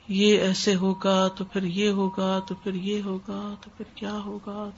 [0.08, 4.70] یہ ایسے ہوگا تو پھر یہ ہوگا، تو پھر یہ ہوگا، تو پھر کیا ہوگا؟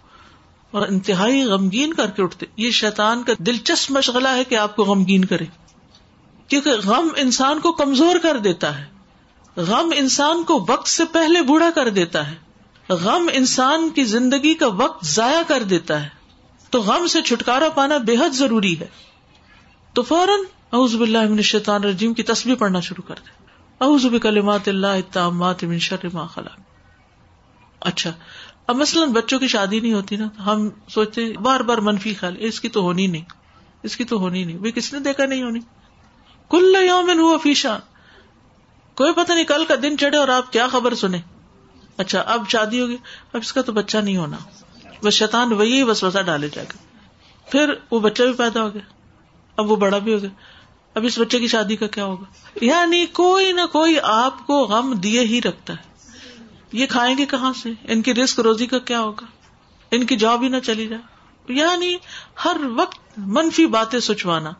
[0.72, 4.84] اور انتہائی غمگین کر کے اٹھتے، یہ شیطان کا دلچسپ مشغلہ ہے کہ آپ کو
[4.84, 5.44] غمگین کرے،
[6.48, 8.84] کیونکہ غم انسان کو کمزور کر دیتا ہے،
[9.56, 12.36] غم انسان کو وقت سے پہلے بوڑھا کر دیتا ہے،
[12.88, 16.08] غم انسان کی زندگی کا وقت ضائع کر دیتا ہے،
[16.70, 18.86] تو غم سے چھٹکارا پانا بے حد ضروری ہے۔
[19.92, 20.40] تو فوراً
[20.74, 23.46] اعوذ باللہ من الشیطان الرجیم کی تصویر پڑھنا شروع کر دیں۔
[23.80, 26.60] اعوذ بکلمات اللہ التامات من شر ما خلق۔
[27.80, 28.12] اچھا
[28.66, 32.60] اب مثلاً بچوں کی شادی نہیں ہوتی نا، ہم سوچتے بار بار منفی خیال، اس
[32.60, 33.22] کی تو ہونی نہیں،
[33.82, 35.60] اس کی تو ہونی نہیں بھائی کس نے دیکھا نہیں ہونی؟
[36.50, 37.80] کل یوم ہوا فیشان
[38.94, 41.18] کوئی پتہ نہیں کل کا دن چڑھے اور آپ کیا خبر سنے
[41.96, 42.96] اچھا اب شادی ہوگی،
[43.32, 44.36] اب اس کا تو بچہ نہیں ہونا۔
[45.02, 46.78] وہ شیطان وہی بس وسا ڈالے جائے گا۔
[47.50, 48.82] پھر وہ بچہ بھی پیدا ہو گیا،
[49.56, 50.53] اب وہ بڑا بھی ہو گیا۔
[50.94, 52.24] اب اس بچے کی شادی کا کیا ہوگا؟
[52.60, 55.94] یعنی کوئی نہ کوئی آپ کو غم دیے ہی رکھتا ہے۔
[56.72, 59.26] یہ کھائیں گے کہاں سے؟ ان کی رسک روزی کا کیا ہوگا؟
[59.90, 61.02] ان کی جاب ہی نہ چلی جائے۔
[61.48, 61.96] یعنی
[62.44, 64.50] ہر وقت منفی باتیں سچوانا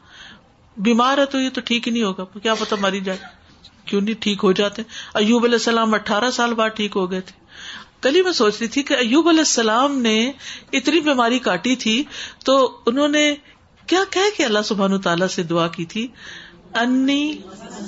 [0.77, 3.18] بیمار ہے تو یہ تو ٹھیک ہی نہیں ہوگا۔ کیا پتا مری جائے۔
[3.85, 4.83] کیوں نہیں ٹھیک ہو جاتے؟
[5.14, 7.44] ایوب علیہ السلام اٹھارہ سال بعد ٹھیک ہو گئے تھے۔
[8.01, 10.33] کل ہی میں سوچ رہی تھی کہ ایوب علیہ السلام نے
[10.73, 12.05] اتنی بیماری کاٹی تھی
[12.44, 13.35] تو انہوں نے
[13.87, 14.01] کیا
[14.37, 16.09] کہ اللہ سبحان تعالیٰ سے دعا کی تھی؟
[16.75, 17.33] انی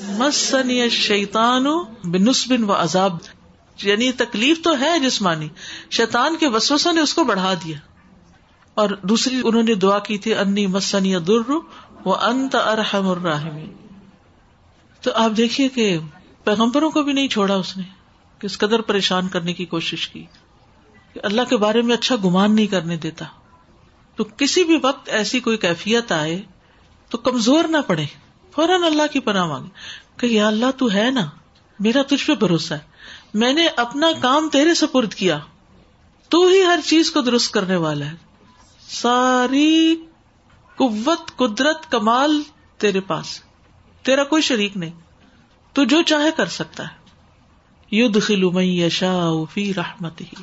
[0.08, 1.64] مسنی شیتان
[2.04, 3.16] بنسبن و عذاب.
[3.82, 5.48] یعنی تکلیف تو ہے جسمانی،
[5.90, 7.76] شیطان کے وسوسوں نے اس کو بڑھا دیا۔
[8.74, 11.50] اور دوسری انہوں نے دعا کی تھی، انی مسنی در
[12.04, 13.72] وہ انت ارحم الراحمین۔
[15.02, 15.98] تو آپ دیکھیے کہ
[16.44, 17.82] پیغمبروں کو بھی نہیں چھوڑا اس نے
[18.38, 20.24] کس قدر پریشان کرنے کی کوشش کی۔
[21.12, 23.24] کہ اللہ کے بارے میں اچھا گمان نہیں کرنے دیتا۔
[24.16, 26.42] تو کسی بھی وقت ایسی کوئی کیفیت آئے
[27.08, 28.04] تو کمزور نہ پڑے،
[28.54, 29.68] فوراً اللہ کی پناہ مانگے،
[30.16, 31.28] کہ یا اللہ تو ہے نا،
[31.80, 32.78] میرا تجھ پہ بھروسہ ہے،
[33.34, 35.38] میں نے اپنا کام تیرے سپرد کیا،
[36.28, 38.14] تو ہی ہر چیز کو درست کرنے والا ہے۔
[38.88, 39.96] ساری
[40.76, 42.42] قوت، قدرت، کمال
[42.78, 43.40] تیرے پاس
[44.02, 44.90] تیرا کوئی شریک نہیں،
[45.72, 46.94] تو جو چاہے کر سکتا ہے۔
[47.90, 50.42] یو خلو یشا فی رحمت ہی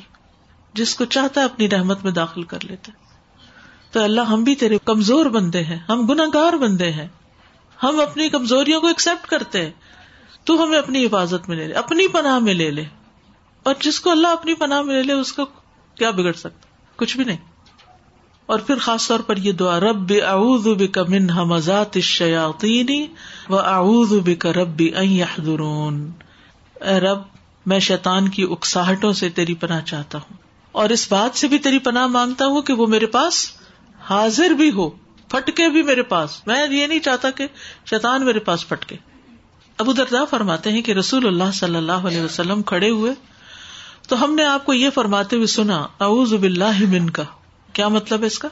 [0.72, 2.92] جس کو چاہتا ہے اپنی رحمت میں داخل کر لیتا
[3.94, 7.08] تو اللہ ہم بھی تیرے کمزور بندے ہیں، ہم گناگار بندے ہیں۔
[7.82, 9.70] ہم اپنی کمزوریوں کو ایکسپٹ کرتے ہیں۔
[10.44, 12.84] تو ہمیں اپنی حفاظت میں لے لے، اپنی پناہ میں لے لے۔
[13.62, 15.44] اور جس کو اللہ اپنی پناہ میں لے لے، اس کو
[15.94, 17.36] کیا بگڑ سکتا؟ کچھ بھی نہیں۔
[18.46, 23.06] اور پھر خاص طور پر یہ دعا، رب اعوذ بک من حمزات الشیاطین
[23.48, 26.10] و اعوذ بک رب ان یحضرون۔
[26.80, 27.18] اے رب،
[27.66, 30.36] میں شیطان کی اکساہٹوں سے تیری پناہ چاہتا ہوں۔
[30.72, 33.63] اور اس بات سے بھی تیری پناہ مانگتا ہوں کہ وہ میرے پاس
[34.10, 34.90] حاضر بھی ہو،
[35.28, 37.46] پھٹکے بھی میرے پاس۔ میں یہ نہیں چاہتا کہ
[37.90, 38.96] شیطان میرے پاس پھٹکے۔
[39.78, 43.12] ابو دردا فرماتے ہیں کہ رسول اللہ صلی اللہ علیہ وسلم کھڑے ہوئے۔
[44.08, 47.22] تو ہم نے آپ کو یہ فرماتے ہوئے سنا، اعوذ باللہ من کا
[47.72, 48.48] کیا مطلب ہے اس کا؟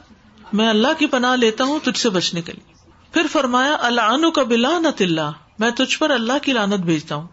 [0.53, 2.75] میں اللہ کی پناہ لیتا ہوں تجھ سے بچنے کے لیے۔
[3.13, 7.27] پھر فرمایا اللہ کا بلا نت اللہ۔ میں تجھ پر اللہ کی لانت بھیجتا ہوں۔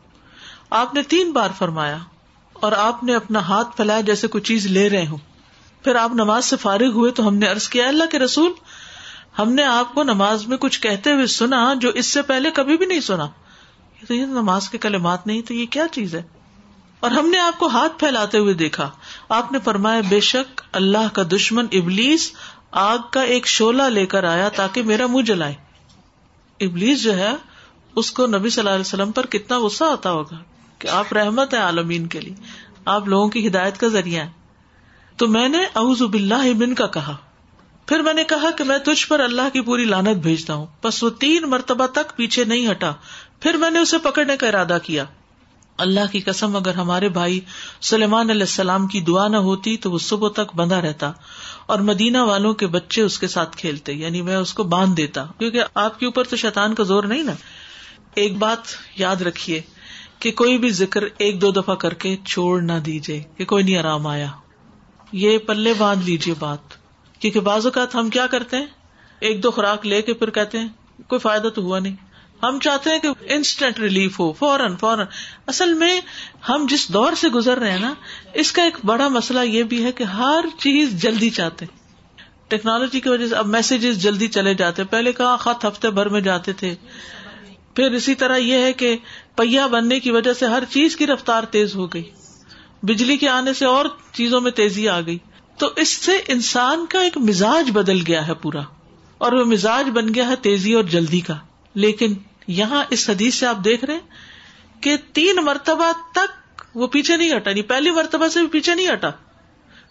[0.70, 1.98] آپ نے تین بار فرمایا
[2.54, 5.18] اور آپ نے اپنا ہاتھ پھیلایا جیسے کوئی چیز لے رہے ہوں۔
[5.84, 8.52] پھر آپ نماز سے فارغ ہوئے تو ہم نے ارض کیا، اللہ کے رسول،
[9.40, 12.78] ہم نے آپ کو نماز میں کچھ کہتے ہوئے سنا جو اس سے پہلے کبھی
[12.78, 13.28] بھی نہیں سنا.
[14.08, 16.24] تو یہ نماز کے کلمات نہیں، تو یہ کیا چیز ہے؟
[17.00, 18.90] اور ہم نے آپ کو ہاتھ پھیلاتے ہوئے دیکھا.
[19.30, 22.32] آپ نے فرمایا، بے شک اللہ کا دشمن ابلیس
[22.72, 25.54] آگ کا ایک شولہ لے کر آیا تاکہ میرا منہ جلائے.
[26.60, 27.32] ابلیس جو ہے،
[27.96, 30.38] اس کو نبی صلی اللہ علیہ وسلم پر کتنا غصہ آتا ہوگا
[30.80, 32.36] کہ آپ رحمت ہے عالمین کے لیے.
[32.86, 34.39] آپ لوگوں کی ہدایت کا ذریعہ ہے
[35.20, 37.16] تو میں نے اعوذ باللہ ابن کا کہا۔
[37.86, 41.04] پھر میں نے کہا کہ میں تجھ پر اللہ کی پوری لانت بھیجتا ہوں۔ بس
[41.04, 42.92] وہ تین مرتبہ تک پیچھے نہیں ہٹا۔
[43.40, 45.06] پھر میں نے اسے پکڑنے کا ارادہ کیا۔
[45.78, 47.40] اللہ کی قسم اگر ہمارے بھائی
[47.82, 51.12] سلیمان علیہ السلام کی دعا نہ ہوتی تو وہ صبح تک بندھا رہتا
[51.66, 55.26] اور مدینہ والوں کے بچے اس کے ساتھ کھیلتے۔ یعنی میں اس کو باندھ دیتا۔
[55.38, 57.34] کیونکہ آپ کے اوپر تو شیطان کا زور نہیں نا۔
[58.16, 58.60] ایک بات
[58.96, 59.62] یاد رکھیے
[60.20, 63.78] کہ کوئی بھی ذکر ایک دو دفعہ کر کے چھوڑ نہ دیجیے کہ کوئی نہیں
[63.78, 64.28] آرام آیا۔
[65.12, 66.60] یہ پلے باندھ لیجیے بات۔
[67.20, 68.66] کیونکہ بعض اوقات ہم کیا کرتے ہیں؟
[69.20, 70.68] ایک دو خوراک لے کے پھر کہتے ہیں،
[71.08, 71.96] کوئی فائدہ تو ہوا نہیں۔
[72.44, 75.06] ہم چاہتے ہیں کہ انسٹنٹ ریلیف ہو، فوراً فوراً۔
[75.48, 76.02] اصل میں
[76.50, 77.94] ہم جس دور سے گزر رہے ہیں نا،
[78.34, 81.66] اس کا ایک بڑا مسئلہ یہ بھی ہے کہ ہر چیز جلدی چاہتے
[82.48, 86.22] ٹیکنالوجی کی وجہ سے اب میسجز جلدی چلے جاتے پہلے کہاں خط ہفتے بھر میں
[86.22, 86.76] جاتے تھے۔
[87.76, 88.98] پھر اسی طرح یہ ہے کہ
[89.36, 92.12] پہیا بننے کی وجہ سے ہر چیز کی رفتار تیز ہو گئی۔
[92.84, 95.18] بجلی کے آنے سے اور چیزوں میں تیزی آ گئی۔
[95.58, 98.62] تو اس سے انسان کا ایک مزاج بدل گیا ہے پورا۔
[99.18, 101.38] اور وہ مزاج بن گیا ہے تیزی اور جلدی کا۔
[101.76, 102.14] لیکن
[102.48, 104.02] یہاں اس حدیث سے آپ دیکھ رہے ہیں
[104.82, 108.94] کہ تین مرتبہ تک وہ پیچھے نہیں ہٹا۔ نہیں پہلی مرتبہ سے بھی پیچھے نہیں
[108.94, 109.10] ہٹا۔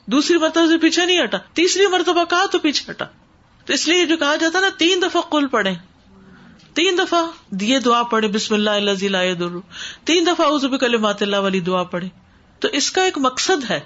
[0.06, 3.04] دوسری مرتبہ سے پیچھے نہیں ہٹا۔ تیسری مرتبہ کہا تو پیچھے ہٹا۔
[3.64, 5.74] تو اس لیے جو کہا جاتا نا، تین دفعہ کل پڑے
[6.74, 9.58] تین دفعہ دیے دعا پڑے بسم اللہ اللہ
[10.04, 12.08] تین دفعہ اس کلمات اللہ والی دعا پڑے
[12.60, 13.80] تو اس کا ایک مقصد ہے۔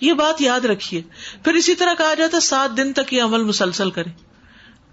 [0.00, 1.02] یہ بات یاد رکھیے۔
[1.44, 4.10] پھر اسی طرح کہا جاتا سات دن تک یہ عمل مسلسل کرے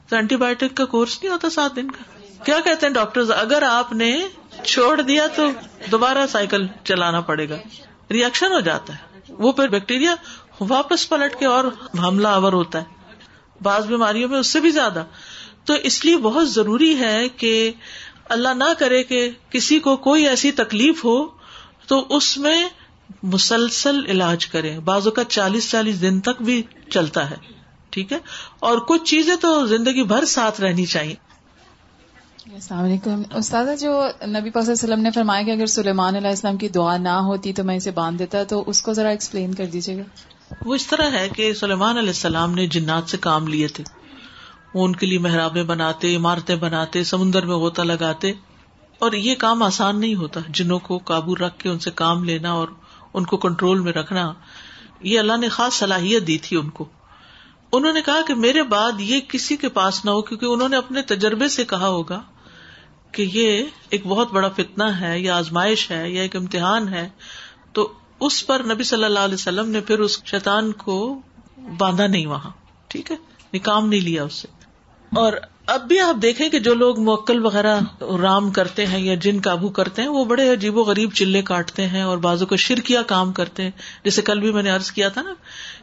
[0.10, 2.04] تو اینٹی بایوٹک کا کورس نہیں ہوتا سات دن کا؟
[2.44, 4.28] کیا کہتے ہیں ڈاکٹر اگر آپ نے
[4.64, 5.50] چھوڑ دیا تو
[5.92, 7.56] دوبارہ سائیکل چلانا پڑے گا۔
[8.12, 10.16] ریئیکشن ہو جاتا ہے۔ وہ پھر بیکٹیریا
[10.60, 11.64] واپس پلٹ کے اور
[12.00, 12.84] حملہ آور ہوتا ہے۔
[13.62, 15.04] بعض بیماریوں میں اس سے بھی زیادہ۔
[15.66, 17.72] تو اس لیے بہت ضروری ہے کہ
[18.30, 21.28] اللہ نہ کرے کہ کسی کو کوئی ایسی تکلیف ہو
[21.88, 22.70] تو اس میں
[23.26, 27.36] مسلسل علاج کرے بازو کا چالیس چالیس دن تک بھی چلتا ہے۔
[27.90, 28.18] ٹھیک ہے؟
[28.60, 31.16] اور کچھ چیزیں تو زندگی بھر ساتھ رہنی چاہیے۔
[32.54, 36.68] السلام علیکم۔ استاد جو نبی پاک وسلم نے فرمایا کہ اگر سلیمان علیہ السلام کی
[36.68, 39.98] دعا نہ ہوتی تو میں اسے باندھ دیتا تو اس کو ذرا ایکسپلین کر دیجیے
[39.98, 40.04] گا۔
[40.66, 43.84] وہ اس طرح ہے کہ سلیمان علیہ السلام نے جنات سے کام لیے تھے۔
[44.74, 48.34] وہ ان کے لیے محرابیں بناتے عمارتیں بناتے سمندر میں غوطہ لگاتے۔
[49.00, 52.52] اور یہ کام آسان نہیں ہوتا۔ جنوں کو قابو رکھ کے ان سے کام لینا
[52.52, 52.68] اور
[53.16, 54.34] ان کو کنٹرول میں رکھنا،
[55.02, 56.86] یہ اللہ نے خاص صلاحیت دی تھی ان کو۔
[57.72, 60.78] انہوں نے کہا کہ میرے بعد یہ کسی کے پاس نہ ہو، کیونکہ انہوں نے
[60.78, 62.22] اپنے تجربے سے کہا ہوگا
[63.12, 67.10] کہ یہ ایک بہت بڑا فتنا ہے، یا آزمائش ہے، یا ایک امتحان ہے۔
[67.74, 71.22] تو اس پر نبی صلی اللہ علیہ وسلم نے پھر اس شیطان کو
[71.78, 72.52] باندھا نہیں وہاں،
[72.88, 73.16] ٹھیک ہے؟
[73.54, 74.48] نکام نہیں لیا اس سے۔
[75.16, 75.34] اور
[75.66, 79.70] اب بھی آپ دیکھیں کہ جو لوگ موکل وغیرہ رام کرتے ہیں یا جن قابو
[79.70, 83.32] کرتے ہیں وہ بڑے عجیب و غریب چلے کاٹتے ہیں اور بازو کو شرکیا کام
[83.32, 83.72] کرتے ہیں۔
[84.04, 85.34] جیسے کل بھی میں نے ارض کیا تھا نا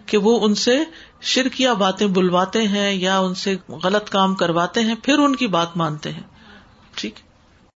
[0.07, 0.85] کہ وہ ان سے
[1.21, 5.77] شرکیا باتیں بلواتے ہیں یا ان سے غلط کام کرواتے ہیں، پھر ان کی بات
[5.77, 6.23] مانتے ہیں۔
[6.95, 7.15] ٹھیک؟